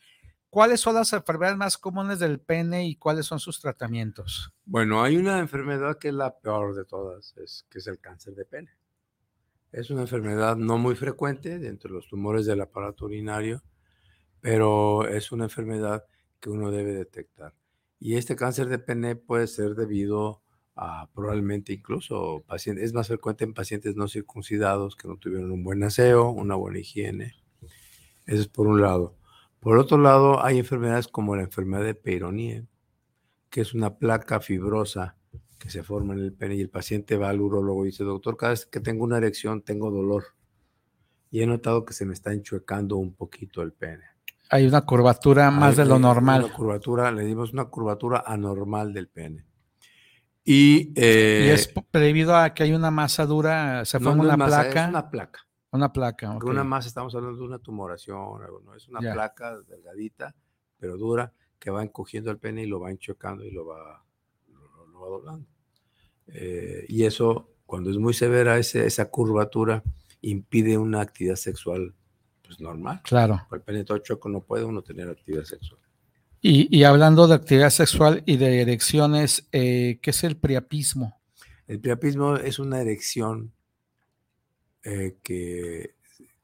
[0.55, 4.53] ¿cuáles son las enfermedades más comunes del pene y cuáles son sus tratamientos?
[4.64, 8.37] Bueno, hay una enfermedad que es la peor de todas, es, que es el cáncer
[8.37, 8.70] de pene.
[9.72, 13.64] Es una enfermedad no muy frecuente dentro de los tumores del aparato urinario,
[14.40, 16.05] pero es una enfermedad
[16.38, 17.53] que uno debe detectar.
[17.98, 20.43] Y este cáncer de pene puede ser debido
[20.77, 25.63] a probablemente incluso pacientes, es más frecuente en pacientes no circuncidados que no tuvieron un
[25.63, 27.35] buen aseo, una buena higiene.
[28.27, 29.17] Eso es por un lado.
[29.61, 32.67] Por otro lado, hay enfermedades como la enfermedad de Peyronie,
[33.51, 35.17] que es una placa fibrosa
[35.59, 38.37] que se forma en el pene y el paciente va al urólogo y dice, doctor,
[38.37, 40.25] cada vez que tengo una erección tengo dolor.
[41.31, 44.05] Y he notado que se me está enchuecando un poquito el pene.
[44.51, 46.45] Hay una curvatura más de lo normal.
[46.45, 49.47] Una curvatura, le dimos una curvatura anormal del pene.
[50.44, 54.88] Y, eh, es debido a que hay una masa dura, se forma una placa.
[54.88, 55.40] Una placa.
[55.70, 56.30] Una placa.
[56.44, 58.74] Una masa, estamos hablando de una tumoración, ¿no?
[58.74, 60.35] es una placa delgadita,
[60.78, 64.04] pero dura, que va encogiendo el pene y lo va enchocando y lo va,
[64.92, 65.48] lo, va doblando.
[66.28, 69.83] Eh, y eso, cuando es muy severa ese, esa curvatura,
[70.20, 71.94] impide una actividad sexual
[72.42, 73.00] pues normal.
[73.02, 73.44] Claro.
[73.48, 75.80] Por el pene todo choco no puede uno tener actividad sexual.
[76.46, 81.18] Y, hablando de actividad sexual y de erecciones, eh, ¿qué es el priapismo?
[81.66, 83.54] El priapismo es una erección
[84.83, 85.94] eh, que,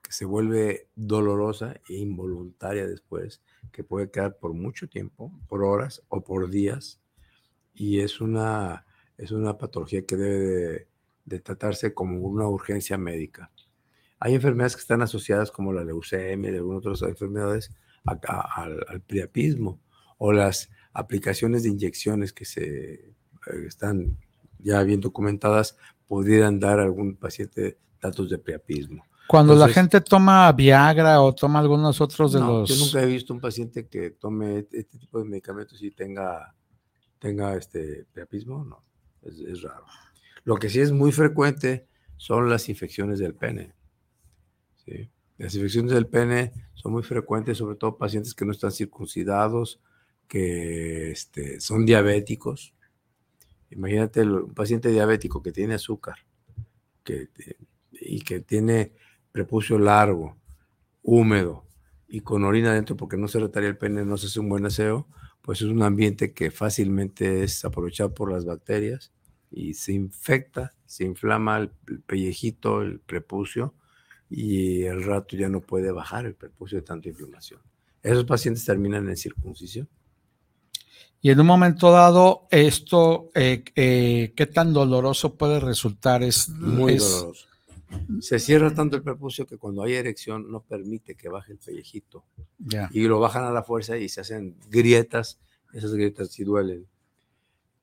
[0.09, 6.25] se vuelve dolorosa e involuntaria después, que puede quedar por mucho tiempo, por horas o
[6.25, 6.99] por días,
[7.75, 8.87] y es una,
[9.19, 10.87] es una patología que debe de,
[11.27, 13.51] de tratarse como una urgencia médica.
[14.19, 17.71] Hay enfermedades que están asociadas como la leucemia y algunas otras enfermedades
[18.05, 19.79] al, priapismo
[20.23, 23.13] o las aplicaciones de inyecciones que se eh,
[23.67, 24.19] están
[24.59, 29.05] ya bien documentadas pudieran dar a algún paciente datos de priapismo.
[29.27, 32.69] Cuando la gente toma Viagra o toma algunos otros de los...
[32.69, 36.55] Yo nunca he visto un paciente que tome este tipo de medicamentos y tenga,
[37.19, 38.85] tenga este priapismo, no,
[39.23, 39.87] es, es raro.
[40.45, 43.73] Lo que sí es muy frecuente son las infecciones del pene.
[45.39, 49.81] Las infecciones del pene son muy frecuentes, sobre todo pacientes que no están circuncidados,
[50.31, 52.73] que este, son diabéticos.
[53.71, 56.19] Imagínate un paciente diabético que tiene azúcar
[57.03, 57.29] que,
[57.93, 58.93] y que tiene
[59.33, 60.37] prepucio largo,
[61.03, 61.67] húmedo
[62.07, 64.65] y con orina dentro porque no se retaría el pene, no se hace un buen
[64.67, 65.09] aseo,
[65.43, 69.13] pues es un ambiente que fácilmente es aprovechado por las bacterias
[69.51, 71.71] y se infecta, se inflama el
[72.07, 73.75] pellejito, el prepucio
[74.29, 77.61] y el rato ya no puede bajar el prepucio de tanta inflamación.
[78.01, 79.89] Esos pacientes terminan en circuncisión.
[81.23, 86.23] Y en un momento dado, esto, eh, eh, ¿qué tan doloroso puede resultar?
[86.23, 87.47] Es muy doloroso.
[88.21, 92.25] Se cierra tanto el prepucio que cuando hay erección no permite que baje el pellejito.
[92.93, 95.39] Y lo bajan a la fuerza y se hacen grietas.
[95.73, 96.87] Esas grietas sí duelen.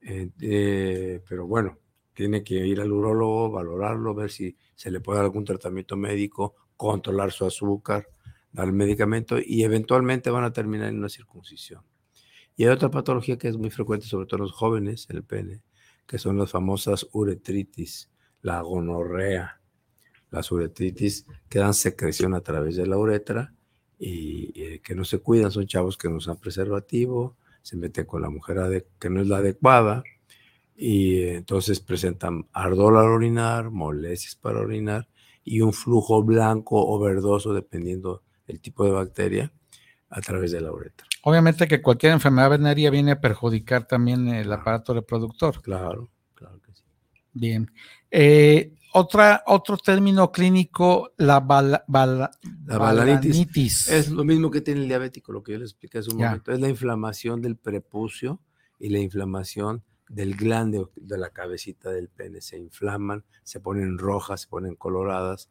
[0.02, 1.78] Eh, pero bueno,
[2.13, 6.56] tiene que ir al urólogo, valorarlo, ver si se le puede dar algún tratamiento médico,
[6.76, 8.08] controlar su azúcar,
[8.52, 11.84] dar medicamento y eventualmente van a terminar en una circuncisión.
[12.58, 15.62] Y hay otra patología que es muy frecuente, sobre todo en los jóvenes, el pene,
[16.08, 18.10] que son las famosas uretritis,
[18.41, 19.62] la gonorrea.
[20.32, 23.54] Las uretritis que dan secreción a través de la uretra
[24.00, 28.24] y, eh, que no se cuidan, son chavos que no usan preservativo, se meten con
[28.24, 30.04] la mujer que no es la adecuada,
[30.76, 35.08] y entonces presentan ardor al orinar, molestias para orinar
[35.43, 39.54] y un flujo blanco o verdoso dependiendo del tipo de bacteria
[40.10, 41.07] a través de la uretra.
[41.23, 45.62] Obviamente que cualquier enfermedad venérea viene a perjudicar también el aparato reproductor.
[45.62, 46.84] Claro, claro que sí.
[47.34, 47.71] Bien.
[48.10, 51.39] Eh, otra, otro término clínico, la,
[52.67, 53.88] balanitis.
[53.89, 56.51] Es lo mismo que tiene el diabético, lo que yo les expliqué hace un momento.
[56.51, 58.41] Es la inflamación del prepucio
[58.80, 64.41] y la inflamación del glande de la cabecita del pene se inflaman, se ponen rojas,
[64.41, 65.49] se ponen coloradas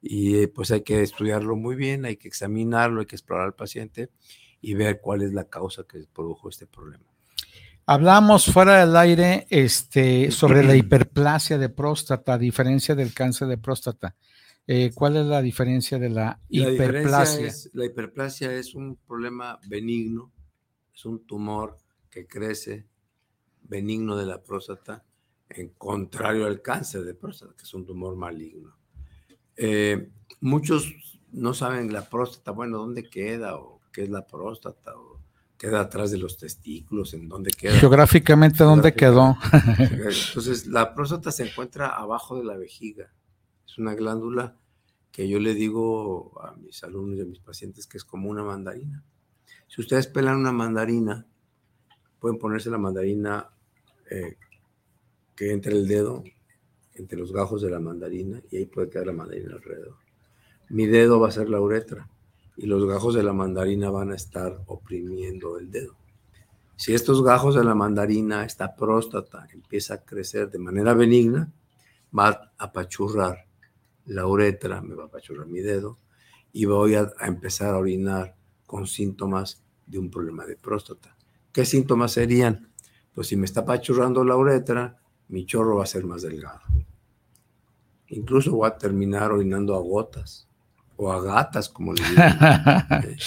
[0.00, 3.54] y eh, pues hay que estudiarlo muy bien, hay que examinarlo, hay que explorar al
[3.54, 4.10] paciente
[4.60, 7.04] y ver cuál es la causa que produjo este problema.
[7.86, 13.58] Hablamos fuera del aire este, sobre la hiperplasia de próstata, a diferencia del cáncer de
[13.58, 14.14] próstata.
[14.66, 17.50] Eh, ¿Cuál es la diferencia de la hiperplasia?
[17.72, 20.30] la hiperplasia es un problema benigno,
[20.94, 21.78] es un tumor
[22.10, 22.86] que crece
[23.62, 25.02] benigno de la próstata,
[25.48, 28.76] en contrario al cáncer de próstata, que es un tumor maligno.
[29.56, 30.92] Eh, muchos
[31.32, 35.18] no saben la próstata, bueno, dónde queda o qué es la próstata o
[35.58, 37.72] queda atrás de los testículos, en dónde queda.
[37.72, 39.36] Geográficamente, ¿dónde quedó?
[39.76, 43.12] Entonces, la próstata se encuentra abajo de la vejiga.
[43.66, 44.56] Es una glándula
[45.10, 48.44] que yo le digo a mis alumnos y a mis pacientes que es como una
[48.44, 49.02] mandarina.
[49.66, 51.26] Si ustedes pelan una mandarina,
[52.20, 53.48] pueden ponerse la mandarina
[54.12, 54.36] eh,
[55.34, 56.22] que entre el dedo,
[56.94, 59.96] entre los gajos de la mandarina, y ahí puede quedar la mandarina alrededor.
[60.68, 62.08] Mi dedo va a ser la uretra
[62.58, 65.94] y los gajos de la mandarina van a estar oprimiendo el dedo.
[66.74, 71.52] Si estos gajos de la mandarina, esta próstata, empieza a crecer de manera benigna,
[72.16, 73.46] va a apachurrar
[74.06, 75.98] la uretra, me va a apachurrar mi dedo
[76.52, 78.34] y voy a, empezar a orinar
[78.66, 81.16] con síntomas de un problema de próstata.
[81.52, 82.72] ¿Qué síntomas serían?
[83.14, 86.60] Pues si me está apachurrando la uretra, mi chorro va a ser más delgado.
[88.08, 90.47] Incluso voy a terminar orinando a gotas
[90.98, 92.22] o a gatas, como le digo.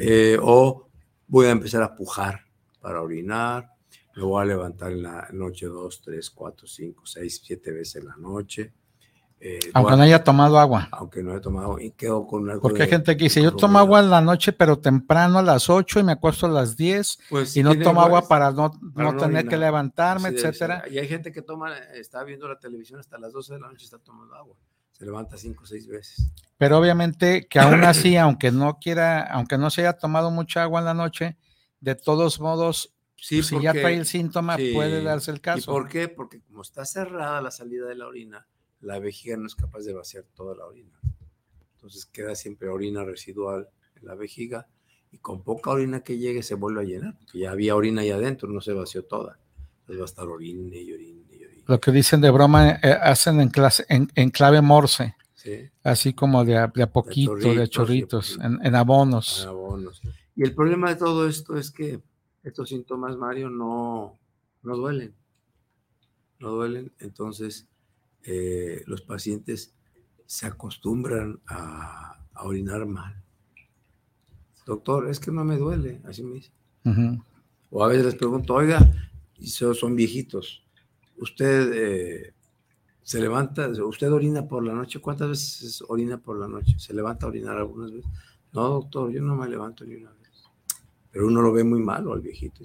[0.00, 0.88] Eh, o
[1.26, 2.40] voy a empezar a pujar
[2.80, 3.70] para orinar,
[4.16, 8.08] me voy a levantar en la noche dos, tres, cuatro, cinco, seis, siete veces en
[8.08, 8.72] la noche.
[9.40, 10.88] Eh, aunque no haya tomado agua.
[10.90, 13.78] Aunque no haya tomado y quedo con algo Porque hay gente que dice, yo tomo
[13.78, 17.18] agua en la noche, pero temprano a las 8 y me acuesto a las 10
[17.30, 20.84] pues y no tomo agua para no, no, tener que levantarme, etcétera.
[20.90, 23.82] Y hay gente que toma, está viendo la televisión hasta las 12 de la noche
[23.82, 24.56] y está tomando agua.
[24.98, 26.30] Se levanta 5 o 6 veces.
[26.56, 30.80] Pero obviamente que aún así, aunque no quiera, aunque no se haya tomado mucha agua
[30.80, 31.36] en la noche,
[31.80, 35.70] de todos modos, si ya trae el síntoma, puede darse el caso.
[35.70, 36.08] ¿Y por qué?
[36.08, 38.48] Porque como está cerrada la salida de la orina,
[38.80, 40.98] la vejiga no es capaz de vaciar toda la orina.
[41.74, 44.66] Entonces queda siempre orina residual en la vejiga
[45.12, 48.10] y con poca orina que llegue se vuelve a llenar, porque ya había orina ahí
[48.10, 49.38] adentro, no se vació toda.
[49.80, 51.27] Entonces va a estar orina y orina.
[51.68, 55.14] Lo que dicen de broma, eh, hacen en, clase, en, clave morse.
[55.84, 59.42] Así como de a, poquito, de chorritos, en, abonos.
[59.42, 60.02] en abonos.
[60.34, 62.00] Y el problema de todo esto es que
[62.42, 64.18] estos síntomas, Mario, no,
[64.62, 65.14] no duelen.
[66.38, 66.90] No duelen.
[67.00, 67.66] Entonces,
[68.22, 69.74] eh, los pacientes
[70.24, 73.22] se acostumbran a, orinar mal.
[74.64, 76.50] Doctor, es que no me duele, así me dice.
[77.70, 78.90] O a veces les pregunto, oiga,
[79.36, 80.62] y son viejitos,
[81.20, 82.34] usted eh,
[83.02, 86.74] se levanta, usted orina por la noche, ¿cuántas veces orina por la noche?
[86.78, 88.10] ¿Se levanta a orinar algunas veces?
[88.52, 90.44] No, doctor, yo no me levanto ni una vez.
[91.10, 92.64] Pero uno lo ve muy malo al viejito.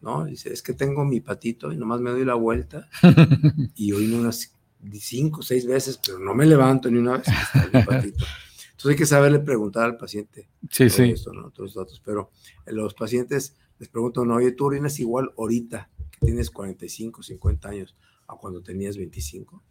[0.00, 0.24] ¿no?
[0.24, 2.88] Dice, es que tengo mi patito y nomás me doy la vuelta
[3.74, 4.52] y orino unas
[4.92, 7.26] cinco o seis veces, pero no me levanto ni una vez.
[7.72, 10.48] Entonces hay que saberle preguntar al paciente.
[10.70, 11.10] Sí, sí.
[11.10, 11.50] Esto, ¿no?
[11.50, 12.02] Todos los datos.
[12.04, 12.30] Pero
[12.66, 15.90] los pacientes les preguntan, oye, tú orinas igual ahorita,
[16.24, 17.96] tienes 45, 50 años,
[18.26, 19.62] a cuando tenías 25.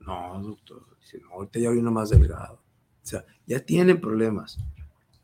[0.00, 0.86] No, doctor.
[1.22, 2.62] no, ahorita ya orino más delgado.
[3.02, 4.58] O sea, ya tienen problemas,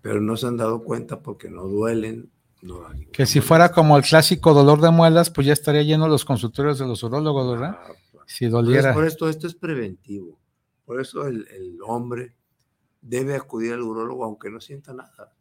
[0.01, 2.30] pero no se han dado cuenta porque no duelen,
[3.12, 6.78] que si fuera como el clásico dolor de muelas, pues ya estaría lleno los consultorios
[6.78, 7.78] de los urólogos, ¿verdad?
[7.78, 7.93] Ah,
[8.26, 8.93] si doliera.
[8.93, 10.39] Por, esto, esto es preventivo.
[10.84, 12.34] Por eso el, hombre
[13.01, 15.34] debe acudir al urólogo aunque no sienta nada.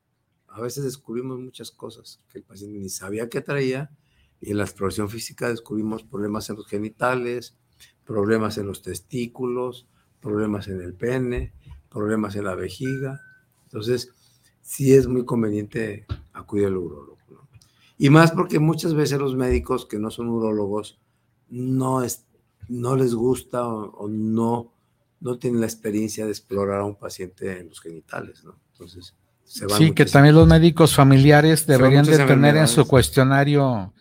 [0.47, 3.89] A veces descubrimos muchas cosas que el paciente ni sabía que traía
[4.45, 7.55] y en la exploración física descubrimos problemas en los genitales,
[8.05, 9.87] problemas en los testículos,
[10.21, 11.53] problemas en el pene,
[11.89, 13.21] problemas en la vejiga.
[13.63, 14.11] Entonces,
[14.61, 17.17] sí es muy conveniente acudir al urólogo.
[17.97, 20.99] Y más porque muchas veces los médicos que no son urólogos
[21.49, 22.25] no, es,
[22.67, 24.73] no les gusta o, no,
[25.21, 28.59] no tienen la experiencia de explorar a un paciente en los genitales, ¿no?
[28.73, 33.93] Entonces, se van Sí, que también los médicos familiares deberían de tener en su cuestionario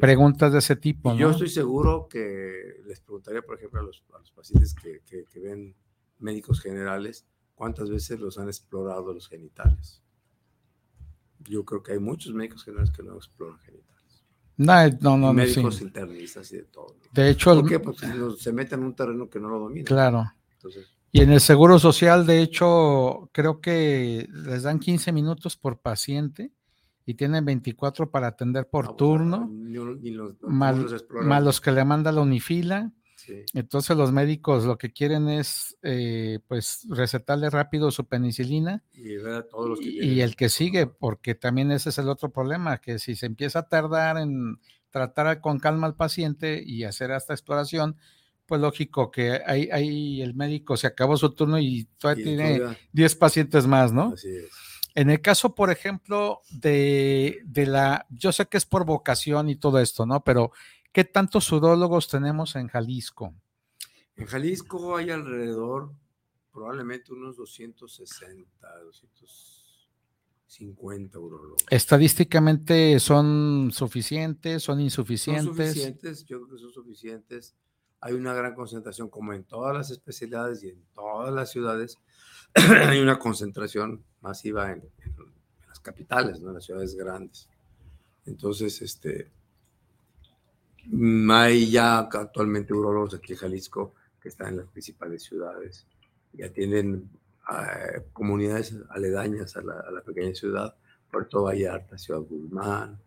[0.00, 1.14] preguntas de ese tipo.
[1.14, 4.02] Yo estoy seguro que les preguntaría, por ejemplo, a los,
[4.34, 5.74] pacientes que, que ven
[6.18, 10.02] médicos generales, cuántas veces los han explorado los genitales
[11.48, 14.24] yo creo que hay muchos médicos generales que no exploran genitales.
[14.56, 15.32] No, no, no.
[15.32, 16.96] médicos internistas y de todo.
[17.12, 17.54] De hecho.
[17.54, 17.80] ¿Por qué?
[17.80, 18.06] Porque
[18.38, 19.84] se meten en un terreno que no lo domina.
[19.84, 20.24] Claro.
[21.12, 26.52] y en el Seguro Social, de hecho, creo que les dan 15 minutos por paciente
[27.08, 29.50] y tienen 24 para atender por ah, turno,
[30.42, 30.76] más,
[31.42, 32.92] los que le manda la unifila.
[33.54, 40.36] Entonces los médicos lo que quieren es eh, pues recetarle rápido su penicilina y, el
[40.36, 44.18] que sigue, porque también ese es el otro problema, que si se empieza a tardar
[44.18, 47.96] en tratar con calma al paciente y hacer esta exploración,
[48.44, 52.60] pues lógico que ahí, ahí el médico se acabó su turno y todavía tiene
[52.92, 54.12] 10 pacientes más, ¿no?
[54.12, 54.67] Así es.
[54.94, 59.56] En el caso, por ejemplo, de, de, la, yo sé que es por vocación y
[59.56, 60.24] todo esto, ¿no?
[60.24, 60.52] Pero
[60.92, 63.32] ¿Qué tantos urólogos tenemos en Jalisco?
[64.16, 65.92] En Jalisco hay alrededor,
[66.50, 71.64] probablemente unos 260, 250 urólogos.
[71.70, 75.44] ¿Estadísticamente son suficientes, son insuficientes?
[75.44, 77.54] Son suficientes, yo creo que son suficientes.
[78.00, 81.98] Hay una gran concentración, como en todas las especialidades y en todas las ciudades,
[82.88, 85.14] hay una concentración masiva en, en
[85.68, 86.48] las capitales, ¿no?
[86.48, 87.48] En las ciudades grandes.
[88.26, 89.30] Entonces, este,
[90.86, 95.86] mm, hay ya actualmente urologos aquí en Jalisco que están en las principales ciudades
[96.34, 97.08] y atienden
[97.46, 100.74] a comunidades aledañas a la, a la pequeña ciudad,
[101.10, 103.00] Puerto Vallarta, Ciudad Guzmán.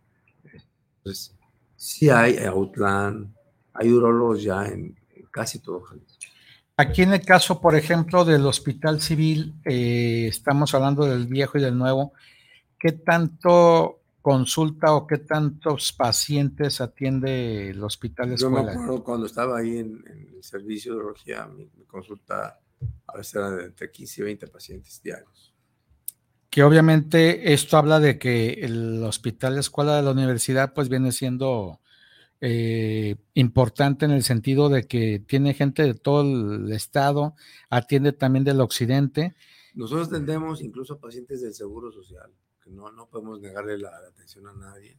[0.97, 1.35] Entonces,
[1.75, 3.33] sí hay Outland,
[3.73, 6.25] hay urologos ya en, en casi todo Jalisco.
[6.82, 11.61] Aquí en el caso, por ejemplo, del Hospital Civil, eh, estamos hablando del viejo y
[11.61, 12.13] del nuevo.
[12.79, 18.71] ¿Qué tanto consulta o qué tantos pacientes atiende el Hospital Yo me Escuela?
[18.71, 22.59] acuerdo cuando estaba ahí en, en el servicio de urología, mi, mi consulta
[23.05, 25.53] a veces era de entre 15 y 20 pacientes diarios.
[26.49, 31.79] Que obviamente esto habla de que el Hospital Escuela de la Universidad pues viene siendo
[32.43, 37.35] eh, importante en el sentido de que tiene gente de todo el estado,
[37.69, 39.35] atiende también del occidente.
[39.75, 42.31] Nosotros atendemos incluso a pacientes del Seguro Social,
[42.63, 44.97] que no, no podemos negarle la, atención a nadie.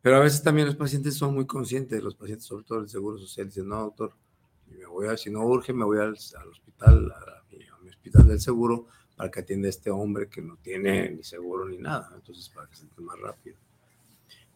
[0.00, 3.18] Pero a veces también los pacientes son muy conscientes, los pacientes, sobre todo del Seguro
[3.18, 4.14] Social, dicen, no, doctor,
[4.68, 7.44] me voy a, si no urge, me voy al, al hospital, a,
[7.82, 8.86] mi, hospital del seguro,
[9.16, 12.68] para que atienda a este hombre que no tiene ni seguro ni nada, entonces para
[12.68, 13.58] que se atienda más rápido.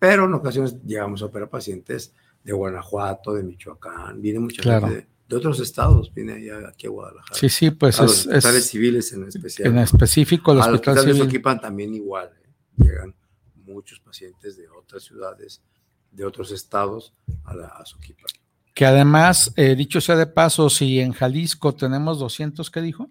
[0.01, 4.89] Pero en ocasiones llegamos a operar pacientes de Guanajuato, de Michoacán, viene mucha Claro.
[4.89, 7.39] gente de, de otros estados, viene allá aquí a Guadalajara.
[7.39, 9.69] Sí, sí, pues a los es, hospitales es civiles en especial.
[9.69, 9.83] en ¿no?
[9.83, 11.27] específico los Hospital hospitales de Civil.
[11.31, 12.31] Soquipan también igual.
[12.43, 12.49] ¿eh?
[12.79, 13.15] Llegan
[13.55, 15.63] muchos pacientes de otras ciudades,
[16.11, 17.13] de otros estados
[17.45, 18.27] a, la, a Soquipan.
[18.75, 23.11] Que además, eh, dicho sea de paso, si en Jalisco tenemos 200, ¿qué dijo?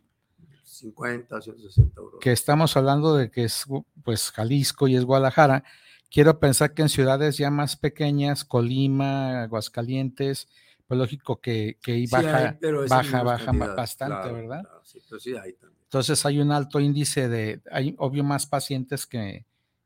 [0.63, 2.19] 50, 160 euros.
[2.19, 3.65] Que estamos hablando de que es
[4.03, 5.63] pues Jalisco y es Guadalajara.
[6.09, 10.47] Quiero pensar que en ciudades ya más pequeñas, Colima, Aguascalientes,
[10.87, 14.61] pues lógico que, que ahí Sí baja, hay, baja, baja bastante, claro, ¿verdad?
[14.63, 15.79] claro, sí, pero sí hay también.
[15.83, 19.45] Entonces hay un alto índice de, hay obvio más pacientes que,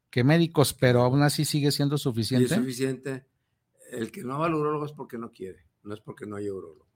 [0.09, 2.55] que médicos, pero aún así sigue siendo Y es suficiente.
[2.55, 3.25] suficiente.
[3.91, 6.49] El que no va al urólogo es porque no quiere, no es porque no hay
[6.49, 6.87] urólogo.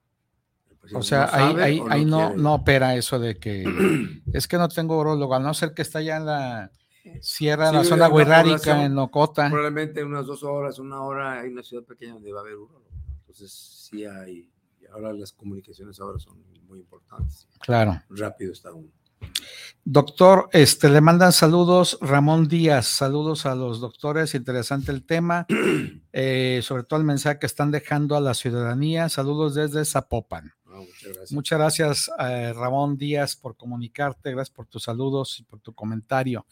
[0.80, 3.66] Paciente O sea, no ahí, ahí, o ahí no, no opera eso de que
[4.34, 6.72] es que no tengo urologo, a no ser que está ya en la
[7.22, 9.50] sierra, en la zona guerrárica, en Ocota.
[9.50, 12.86] Probablemente unas dos horas, una hora, hay una ciudad pequeña donde va a haber urólogo.
[13.22, 14.50] Entonces, sí hay.
[14.82, 17.48] Y ahora las comunicaciones ahora son muy importantes.
[17.60, 18.02] Claro.
[18.10, 18.90] Rápido está uno.
[19.84, 25.46] Doctor, este, le mandan saludos Ramón Díaz, saludos a los doctores, interesante el tema,
[26.12, 30.52] eh, sobre todo el mensaje que están dejando a la ciudadanía, saludos desde Zapopan.
[30.66, 31.32] Ah, muchas gracias.
[31.32, 36.46] Muchas gracias, eh, Ramón Díaz, por comunicarte, gracias por tus saludos y por tu comentario.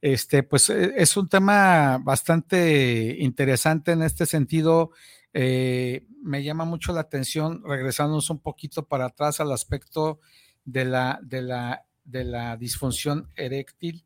[0.00, 4.92] Este, pues eh, es un tema bastante interesante en este sentido.
[5.32, 10.20] eh, me llama mucho la atención, regresándonos un poquito para atrás al aspecto
[10.64, 14.04] de la, de la, de la disfunción eréctil.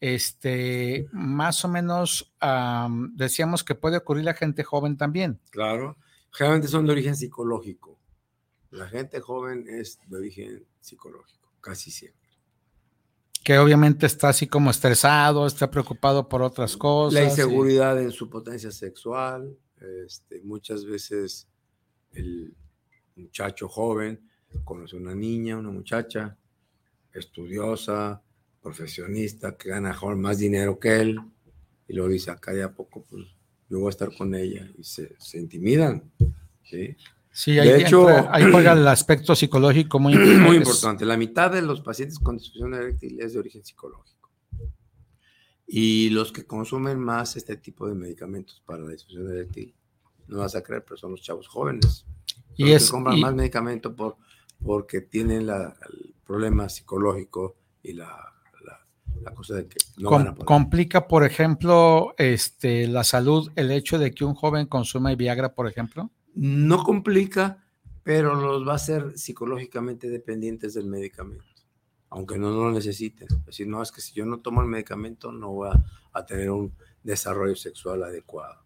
[0.00, 5.40] Este, más o menos am, decíamos que puede ocurrir a gente joven también.
[5.50, 5.96] Claro.
[6.30, 7.98] Generalmente son de origen psicológico.
[8.70, 12.23] La gente joven es de origen psicológico, casi siempre.
[13.44, 17.12] Que obviamente está así como estresado, está preocupado por otras cosas.
[17.20, 19.56] La y- inseguridad en su potencia sexual,
[20.06, 21.46] este, muchas veces
[22.12, 22.54] el
[23.16, 24.28] muchacho joven
[24.64, 26.36] conoce una niña, una muchacha
[27.12, 28.22] estudiosa,
[28.62, 31.20] profesionista, que gana más dinero que él,
[31.86, 33.26] y luego dice, acá de a poco, pues
[33.68, 36.10] yo voy a estar con ella, y se, se intimidan.
[36.62, 36.96] ¿sí?
[37.36, 41.04] Sí, De ahí, hecho- entra- ahí juega el aspecto psicológico muy, Muy es- importante.
[41.04, 44.30] La mitad de los pacientes con disfunción eréctil es de origen psicológico.
[45.66, 49.74] Y los que consumen más este tipo de medicamentos para la disfunción eréctil,
[50.28, 52.04] no vas a creer, pero son los chavos jóvenes.
[52.26, 54.16] Son Y los que compran y- más medicamento por,
[54.62, 58.06] porque tienen la- el problema psicológico y la,
[58.64, 58.86] la-
[59.22, 60.46] la cosa de que no com- van a poder.
[60.46, 65.66] complica, por ejemplo, este, la salud el hecho de que un joven consuma Viagra, por
[65.66, 66.10] ejemplo.
[66.34, 67.64] No complica,
[68.02, 71.44] pero los va a hacer psicológicamente dependientes del medicamento,
[72.10, 73.28] aunque no lo necesiten.
[73.30, 76.26] Es decir, no, es que si yo no tomo el medicamento no voy a, a
[76.26, 76.72] tener un
[77.02, 78.62] desarrollo sexual adecuado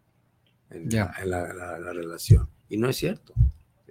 [0.70, 2.48] en, la, en la- la- la relación.
[2.68, 3.32] Y no es cierto.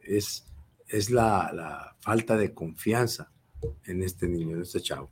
[0.03, 0.45] Es,
[0.88, 3.32] es la, la falta de confianza
[3.86, 5.09] en este niño, en este chavo.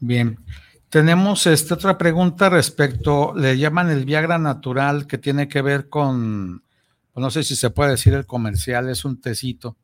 [0.00, 0.38] Bien.
[0.88, 6.64] Tenemos esta otra pregunta respecto, le llaman el Viagra natural, que tiene que ver con,
[7.12, 9.76] pues no sé si se puede decir el comercial, es un tecito,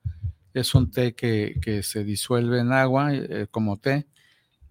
[0.54, 4.06] es un té que, que se disuelve en agua eh, como té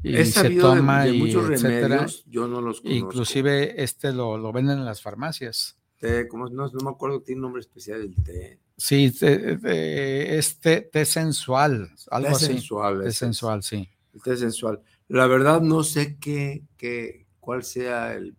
[0.03, 1.87] y He se de- toma de, y muchos etcétera.
[1.87, 2.89] remedios, yo no los conozco.
[3.07, 5.77] Inclusive este lo, lo venden en las farmacias.
[5.97, 8.59] Té, no, no me acuerdo, tiene un nombre especial el té.
[8.77, 12.45] Sí, té- té- es té, té sensual, algo Té así.
[12.47, 13.03] sensual.
[13.03, 13.87] Té sensual, sí.
[14.13, 14.81] El test sensual.
[15.07, 18.35] La verdad no sé qué, qué cuál sea el,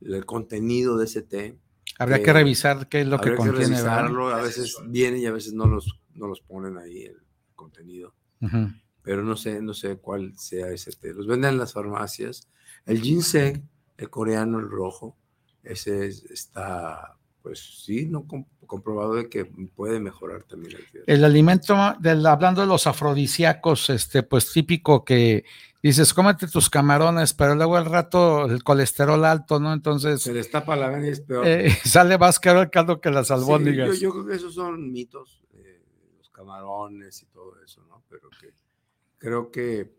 [0.00, 1.56] el contenido de ese té.
[1.98, 3.66] Habría que revisar qué es lo que contiene.
[3.76, 7.16] revisarlo, a veces vienen y a veces no los, no los ponen ahí el
[7.54, 8.14] contenido.
[9.02, 11.12] Pero no sé, no sé cuál sea ese té.
[11.14, 12.48] Los venden en las farmacias.
[12.86, 15.16] El ginseng, el coreano, el rojo,
[15.62, 21.12] ese es- está, pues sí, no Com- comprobado de que puede mejorar también el fiebre.
[21.12, 25.44] El alimento, del, hablando de los afrodisíacos, este, pues típico que
[25.82, 29.74] dices, cómete tus camarones, pero luego al rato el colesterol alto, ¿no?
[29.74, 31.46] Entonces Se les tapa la vena y es peor.
[31.46, 33.98] eh, sale más caro el caldo que las Sí, albóndigas.
[34.00, 35.82] yo, yo creo que esos son mitos, eh,
[36.16, 38.02] los camarones y todo eso, ¿no?
[38.08, 38.54] Pero que
[39.18, 39.92] creo que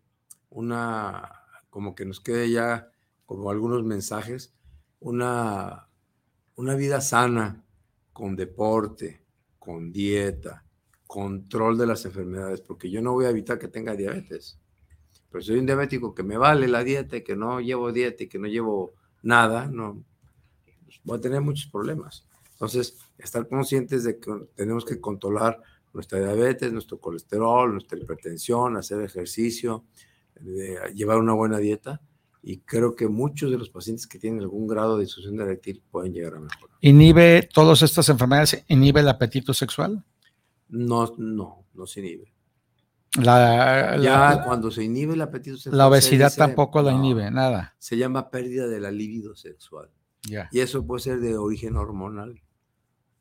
[0.50, 1.32] una,
[1.70, 2.90] como que nos quede ya
[3.28, 4.52] como algunos mensajes,
[5.00, 5.88] una,
[6.56, 7.64] una vida sana,
[8.14, 9.22] con deporte,
[9.60, 10.64] con dieta,
[11.06, 14.60] control de las enfermedades, porque yo no voy a evitar que tenga diabetes.
[15.30, 18.40] Pero soy un diabético que me vale la dieta que no llevo dieta y que
[18.40, 20.04] no llevo nada, no,
[20.86, 22.26] pues, voy a tener muchos problemas.
[22.52, 25.62] Entonces, estar conscientes de que tenemos que controlar
[25.94, 29.84] nuestra diabetes, nuestro colesterol, nuestra hipertensión, hacer ejercicio,
[30.40, 32.02] de llevar una buena dieta.
[32.48, 36.14] Y creo que muchos de los pacientes que tienen algún grado de disfunción eréctil pueden
[36.14, 36.78] llegar a mejorar.
[36.80, 38.64] ¿Inhibe todas estas enfermedades?
[38.68, 40.06] ¿Inhibe el apetito sexual?
[40.70, 42.32] No, no, no se inhibe.
[43.20, 45.78] La, Ya la, cuando se inhibe el apetito sexual.
[45.78, 47.76] la se obesidad dice- tampoco la no, inhibe, nada.
[47.80, 49.90] Se llama pérdida de la libido sexual.
[50.22, 50.48] Ya.
[50.52, 52.42] Y eso puede ser de origen hormonal.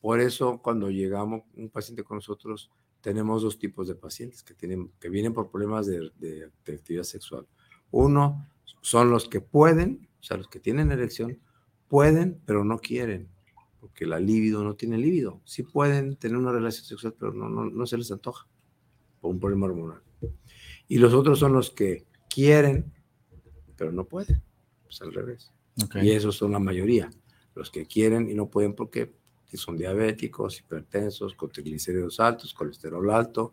[0.00, 2.70] Por eso, cuando llegamos un paciente con nosotros,
[3.00, 7.04] tenemos dos tipos de pacientes que, tienen, que vienen por problemas de, de- de actividad
[7.04, 7.46] sexual.
[7.90, 8.46] Uno
[8.84, 11.38] son los que pueden, o sea, los que tienen erección,
[11.88, 13.30] pueden, pero no quieren,
[13.80, 15.40] porque la libido no tiene libido.
[15.46, 18.46] Sí pueden tener una relación sexual, pero no, no, no se les antoja
[19.22, 20.02] por un problema hormonal.
[20.86, 22.92] Y los otros son los que quieren,
[23.74, 24.42] pero no pueden.
[24.82, 25.50] Pues al revés.
[26.02, 27.08] Y esos son la mayoría,
[27.54, 29.14] los que quieren y no pueden porque
[29.54, 33.50] son diabéticos, hipertensos, con triglicéridos altos, colesterol alto.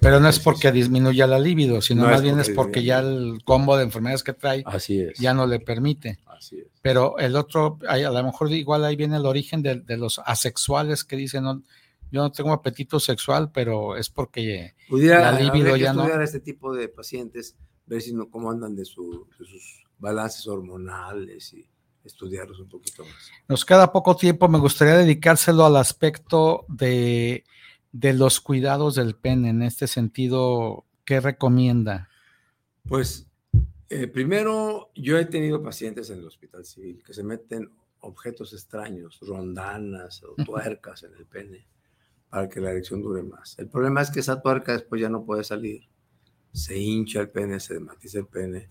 [0.00, 3.38] Pero no es porque disminuya la libido, sino No más bien es porque ya el
[3.44, 5.18] combo de enfermedades que trae Así es.
[5.18, 6.18] ya no le permite.
[6.26, 6.66] Así es.
[6.82, 11.04] Pero el otro, a lo mejor igual ahí viene el origen de, de los asexuales
[11.04, 11.62] que dicen, no,
[12.10, 16.06] yo no tengo apetito sexual, pero es porque Pudiera La libido ya no.
[16.20, 21.52] este tipo de pacientes, ver si no, cómo andan de, su- de sus balances hormonales
[21.54, 21.66] y
[22.04, 23.30] estudiarlos un poquito más.
[23.48, 24.46] nos queda poco tiempo.
[24.48, 27.44] Me gustaría dedicárselo al aspecto de,
[27.94, 29.50] de los cuidados del pene.
[29.50, 32.08] En este sentido, ¿qué recomienda?
[32.88, 33.28] Pues
[33.88, 37.70] eh, primero, yo he tenido pacientes en el hospital civil que se meten
[38.00, 41.66] objetos extraños, rondanas o tuercas en el pene
[42.28, 43.56] para que la erección dure más.
[43.60, 45.88] El problema es que esa tuerca después ya no puede salir.
[46.52, 48.68] Se hincha el pene, se dematiza el pene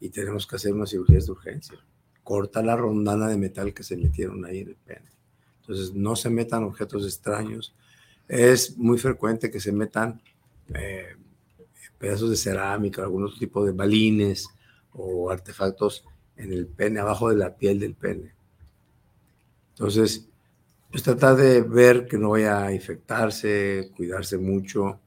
[0.00, 1.78] y tenemos que hacer unas cirugías de urgencia.
[2.22, 5.10] Corta la rondana de metal que se metieron ahí en el pene.
[5.60, 7.74] Entonces, no se metan objetos extraños.
[8.32, 10.22] Es muy frecuente que se metan
[10.72, 11.16] eh,
[11.98, 14.48] pedazos de cerámica, algunos tipos de balines
[14.94, 16.06] o artefactos
[16.38, 18.32] en el pene, abajo de la piel del pene.
[19.72, 20.30] Entonces,
[20.90, 24.98] pues tratar de ver que no vaya a infectarse, cuidarse mucho.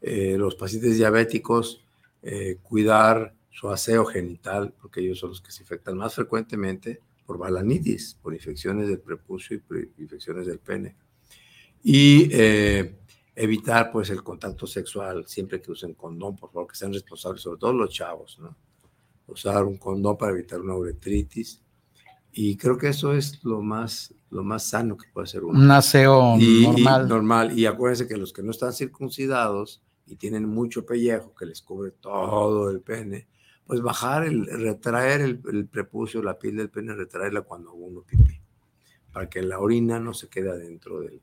[0.00, 1.84] Eh, los pacientes diabéticos,
[2.22, 7.36] eh, cuidar su aseo genital, porque ellos son los que se infectan más frecuentemente por
[7.36, 10.96] balanitis, por infecciones del prepucio y infecciones del pene.
[11.82, 12.96] Y eh,
[13.34, 17.58] evitar pues el contacto sexual siempre que usen condón, por favor, que sean responsables, sobre
[17.58, 18.56] todo los chavos, ¿no?
[19.26, 21.60] Usar un condón para evitar una uretritis.
[22.32, 25.58] Y creo que eso es lo más, lo más sano que puede hacer uno.
[25.58, 27.08] Un aseo Y- y normal.
[27.08, 27.58] normal.
[27.58, 31.90] Y acuérdense que los que no están circuncidados y tienen mucho pellejo que les cubre
[31.92, 33.28] todo el pene,
[33.66, 38.40] pues bajar, el, retraer el, el prepucio, la piel del pene, retraerla cuando uno pipí,
[39.12, 41.20] para que la orina no se quede adentro del,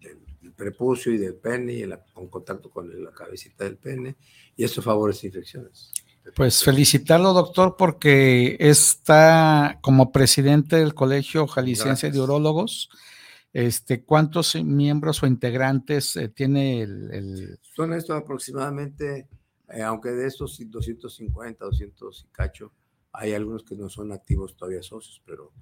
[0.00, 1.84] del- del- prepucio y del pene y
[2.14, 4.16] con contacto con la cabecita del pene,
[4.56, 5.92] y eso favorece infecciones.
[6.34, 12.20] Pues felicitarlo, doctor, porque está como presidente del Colegio Jalisciense de.
[12.20, 12.90] Urólogos.
[13.52, 19.26] Este, ¿Cuántos miembros o integrantes eh, tiene el, el- Son esto aproximadamente,
[19.70, 22.72] eh, aunque de estos 250, 200 y cacho,
[23.12, 25.52] hay algunos que no son activos todavía socios, pero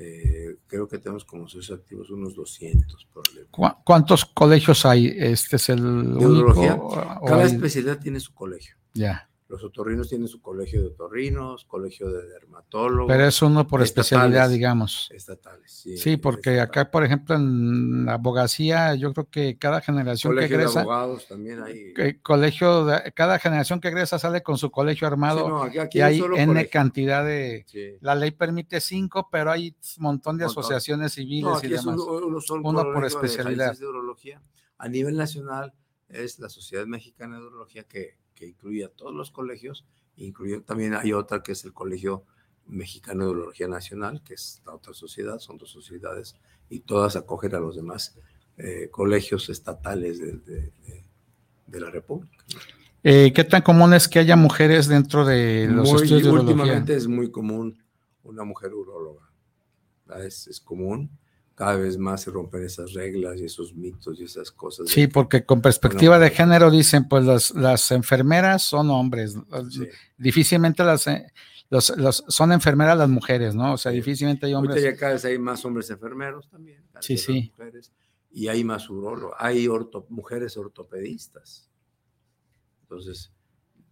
[0.00, 3.50] eh, creo que tenemos como socios activos unos 200 probablemente.
[3.50, 5.08] cu- ¿Cuántos colegios hay?
[5.08, 5.82] ¿Este es el
[6.18, 6.50] ¿De único?
[6.60, 8.76] o Cada hay- especialidad tiene su colegio.
[8.94, 9.28] ya.
[9.48, 13.10] Los otorrinos tienen su colegio de otorrinos, colegio de dermatólogos.
[13.10, 15.08] Pero es uno por especialidad, digamos.
[15.10, 15.96] Estatales, sí.
[15.96, 20.62] Sí, porque acá, por ejemplo, en la abogacía, yo creo que cada generación colegio que
[20.62, 20.80] egresa.
[20.80, 21.94] de abogados también hay.
[21.94, 25.78] que colegio, de- cada generación que egresa sale con su colegio armado Sí, no, aquí-
[25.78, 26.70] aquí y hay N colegio.
[26.70, 27.64] cantidad de.
[27.66, 27.96] Sí.
[28.02, 30.60] La ley permite cinco, pero hay un montón de Montón.
[30.62, 32.00] asociaciones civiles No, y aquí es demás.
[32.06, 33.68] uno, uno solo Uno por de especialidad.
[33.68, 34.42] raíces de urología.
[34.76, 35.72] A nivel nacional
[36.10, 39.84] es la Sociedad Mexicana de Urología que, que incluye a todos los colegios.
[40.16, 42.24] Incluye, también hay otra que es el Colegio
[42.66, 46.36] Mexicano de Urología Nacional, que es la otra sociedad, son dos sociedades,
[46.68, 48.14] y todas acogen a los demás
[48.58, 51.04] eh, colegios estatales de, de- de-
[51.66, 52.44] de la República.
[53.04, 56.54] Eh, ¿Qué tan común es que haya mujeres dentro de los Muy- estudios de urología?
[56.54, 57.78] últimamente es muy común
[58.24, 59.30] una mujer uróloga.
[60.06, 60.26] ¿verdad?
[60.26, 61.10] Es, es común.
[61.58, 64.88] Cada vez más se rompen esas reglas y esos mitos y esas cosas.
[64.88, 69.34] Sí, que- porque con perspectiva de género dicen, pues las, las enfermeras son hombres.
[69.70, 69.88] Sí.
[70.16, 71.26] Difícilmente las, eh,
[71.68, 73.72] los, los- son enfermeras las mujeres, ¿no?
[73.72, 74.84] O sea, difícilmente hay Ahorita hombres.
[74.84, 76.80] ya cada vez hay más hombres enfermeros también.
[77.00, 77.52] Sí, sí.
[77.58, 77.92] mujeres,
[78.30, 79.34] y hay más urólogos.
[79.40, 81.68] Hay orto- mujeres ortopedistas.
[82.82, 83.32] Entonces,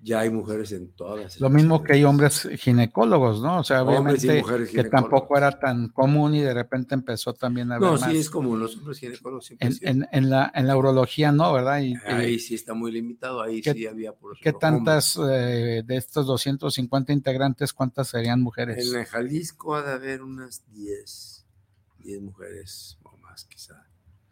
[0.06, 1.40] ya hay mujeres en todas.
[1.40, 3.58] Lo mismo que hay hombres ginecólogos, ¿no?
[3.58, 4.40] O sea, obviamente
[4.72, 8.08] que tampoco era tan común y de repente empezó también a haber No, más.
[8.12, 8.60] sí es común.
[8.60, 9.80] Los hombres ginecólogos siempre en, sí.
[9.84, 11.80] en- en la, en la urología no, ¿verdad?
[11.80, 13.42] Y, y Ahí sí está muy limitado.
[13.42, 18.94] Ahí ¿Qué- sí había por ¿Qué tantas eh, de estos 250 integrantes, cuántas serían mujeres?
[18.94, 21.44] En Jalisco ha de haber unas 10,
[21.98, 23.86] 10 mujeres o más quizá.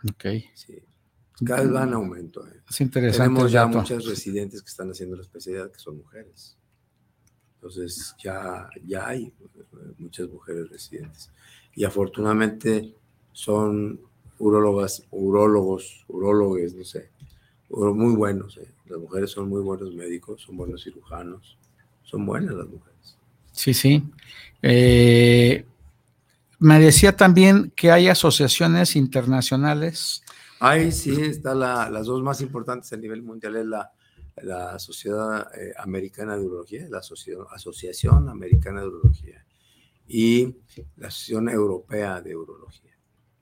[0.08, 0.78] Ok, Sí.
[1.45, 2.47] Cada vez va en aumento.
[2.47, 2.61] ¿eh?
[2.68, 3.28] es interesante.
[3.28, 3.78] Tenemos ya dato.
[3.78, 6.57] muchas residentes que están haciendo la especialidad que son mujeres.
[7.57, 9.32] Entonces ya, ya hay eh,
[9.99, 11.30] muchas mujeres residentes.
[11.74, 12.95] Y afortunadamente
[13.32, 14.01] son
[14.39, 17.11] urólogas, urólogos, urólogos, no sé,
[17.70, 18.57] muy buenos.
[18.59, 18.70] ¿eh?
[18.87, 21.57] Las mujeres son muy buenos médicos, son buenos cirujanos,
[22.03, 23.16] son buenas las mujeres.
[23.53, 24.03] Sí, sí.
[24.62, 25.64] Eh,
[26.59, 30.23] me decía también que hay asociaciones internacionales.
[30.66, 33.92] Ahí sí está la- las dos más importantes a nivel mundial es la,
[34.42, 39.44] la Sociedad eh, Americana de Urología, la Asocio- Asociación Americana de Urología
[40.06, 40.56] y
[40.96, 42.96] la Asociación Europea de Urología.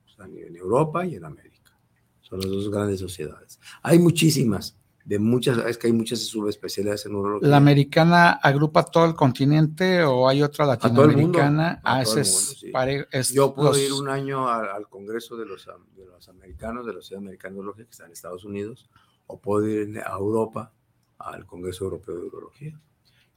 [0.08, 1.78] Están en Europa y en América.
[2.20, 3.58] Son las dos grandes sociedades.
[3.82, 7.48] Hay muchísimas, de muchas, es que hay muchas subespecialidades en urología.
[7.48, 11.80] ¿La americana agrupa todo el continente o hay otra todo el mundo, latinoamericana?
[11.82, 12.70] a Ah, todo ese el mundo, sí.
[12.70, 16.28] pare- es Yo puedo los- ir un año al, al Congreso de los, de los
[16.28, 18.88] americanos, de la Sociedad Americana de Urología, que está en Estados Unidos,
[19.26, 20.72] o puedo ir a Europa,
[21.18, 22.80] al Congreso Europeo de Urología.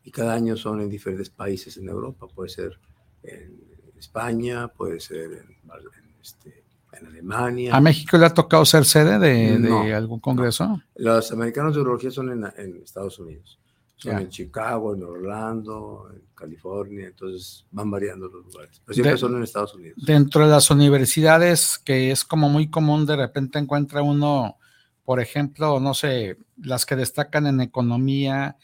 [0.03, 2.79] Y cada año son en diferentes países en Europa, puede ser
[3.23, 3.59] en
[3.97, 6.64] España, puede ser en, en, este,
[6.99, 7.75] en Alemania.
[7.75, 10.81] ¿A México le ha tocado ser sede de, algún congreso?
[10.95, 13.59] Los americanos de urología son en, en Estados Unidos.
[13.97, 18.81] Son en Chicago, en Orlando, en California, entonces van variando los lugares.
[18.85, 19.97] Pero siempre De- son en Estados Unidos.
[20.05, 24.57] Dentro de las universidades, que es como muy común, de repente encuentra uno,
[25.05, 28.57] por ejemplo, no sé, las que destacan en economía,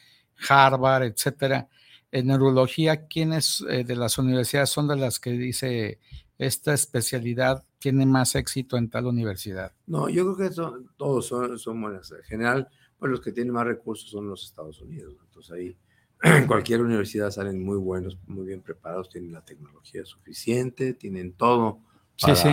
[0.50, 1.70] Harvard, etcétera.
[2.12, 6.00] En neurología, ¿quiénes eh, de las universidades son de las que dice
[6.46, 9.72] esta especialidad tiene más éxito en tal universidad?
[9.86, 12.12] No, yo creo que son- todos son, son buenas.
[12.12, 12.68] En general,
[12.98, 15.16] pues los que tienen más recursos son los Estados Unidos.
[15.24, 15.78] Entonces ahí
[16.24, 21.80] en cualquier universidad salen muy buenos, muy bien preparados, tienen la tecnología suficiente, tienen todo
[22.20, 22.50] para, sí.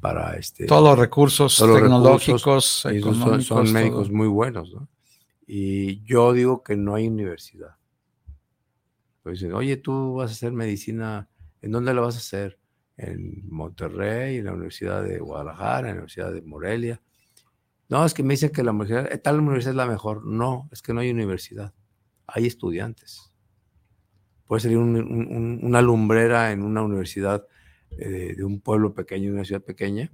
[0.00, 3.72] para este, Todos los recursos todos los tecnológicos, recursos, son- son, todo.
[3.72, 4.88] médicos muy buenos, ¿no?
[5.46, 7.76] Y yo digo que no hay universidad.
[9.24, 11.28] Pues dicen, oye, tú vas a hacer medicina,
[11.60, 12.58] ¿en dónde la vas a hacer?
[12.96, 17.00] En Monterrey, en la Universidad de Guadalajara, en la Universidad de Morelia.
[17.88, 20.24] No, es que me dicen que la universidad, eh, tal universidad es la mejor.
[20.24, 21.72] No, es que no hay universidad.
[22.26, 23.32] Hay estudiantes.
[24.46, 27.46] Puede ser un- un- un- una lumbrera en una universidad
[27.98, 30.10] eh, de, de un pueblo pequeño, una ciudad pequeña,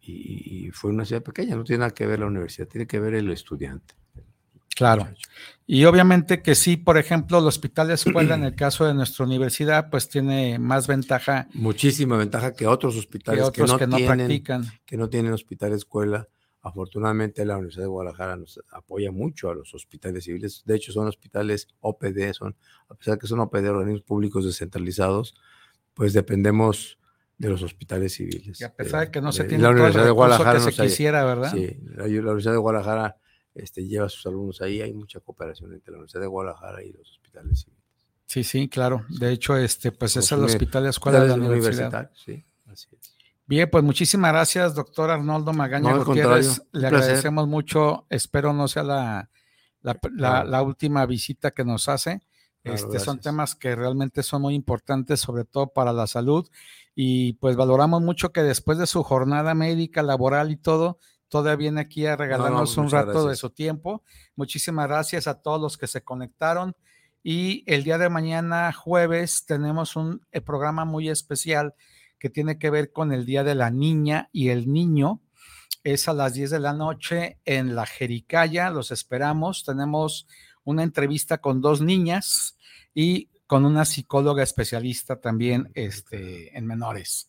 [0.00, 3.14] y fue una ciudad pequeña, no tiene nada que ver la universidad, tiene que ver
[3.14, 3.94] el estudiante.
[4.74, 5.08] Claro.
[5.66, 9.24] Y obviamente que sí, por ejemplo, el hospital de escuela, en el caso de nuestra
[9.24, 13.86] universidad, pues tiene más ventaja Muchísima ventaja que otros hospitales que otros que, no que
[13.86, 14.64] no tienen, practican.
[14.84, 16.28] que no tienen hospital escuela.
[16.60, 20.62] Afortunadamente la Universidad de Guadalajara nos apoya mucho a los hospitales civiles.
[20.64, 22.56] De hecho, son hospitales OPD, son,
[22.88, 25.34] a pesar que son OPD, organismos públicos descentralizados,
[25.92, 26.98] pues dependemos
[27.36, 28.60] de los hospitales civiles.
[28.60, 30.14] Y a pesar de que no se de- tiene la todo el Universidad de recurso
[30.26, 31.52] Guadalajara que se quisiera, ¿verdad?
[31.52, 33.16] Sí, la, la Universidad de Guadalajara
[33.54, 34.80] este, lleva a sus alumnos ahí.
[34.80, 37.84] Hay mucha cooperación entre la Universidad de Guadalajara y los hospitales civiles.
[38.26, 39.04] Sí, sí, claro.
[39.08, 42.10] De hecho, este, pues es el hospital de escuela de la universidad.
[42.14, 43.14] Sí, así es.
[43.46, 46.62] Bien, pues muchísimas gracias, doctor Arnoldo Magaña No, Gutiérrez.
[46.72, 48.06] Le agradecemos mucho.
[48.08, 49.30] Espero no sea la,
[49.82, 52.22] la, última visita que nos hace.
[52.62, 56.48] este, son temas que realmente son muy importantes, sobre todo para la salud.
[56.94, 60.98] Y pues valoramos mucho que después de su jornada médica, laboral y todo,
[61.34, 64.04] todavía viene aquí a regalarnos un rato de su tiempo.
[64.36, 66.76] Muchísimas gracias a todos los que se conectaron.
[67.24, 71.74] Y el día de mañana, jueves, tenemos un eh, programa muy especial
[72.20, 75.22] que tiene que ver con el Día de la Niña y el Niño.
[75.82, 78.70] Es a las 10 de la noche en la Jericaya.
[78.70, 79.64] Los esperamos.
[79.64, 80.28] Tenemos
[80.62, 82.56] una entrevista con dos niñas
[82.94, 87.28] y con una psicóloga especialista también este, en menores.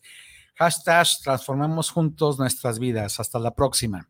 [0.57, 3.19] Hashtag transformemos juntos nuestras vidas.
[3.19, 4.07] Hasta la próxima.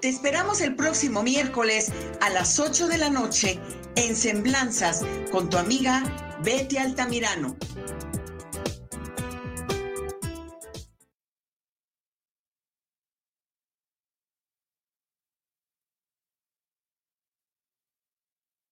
[0.00, 1.92] Te esperamos el próximo miércoles
[2.22, 3.60] a las 8 de la noche
[3.96, 6.02] en Semblanzas con tu amiga
[6.42, 7.56] Betty Altamirano.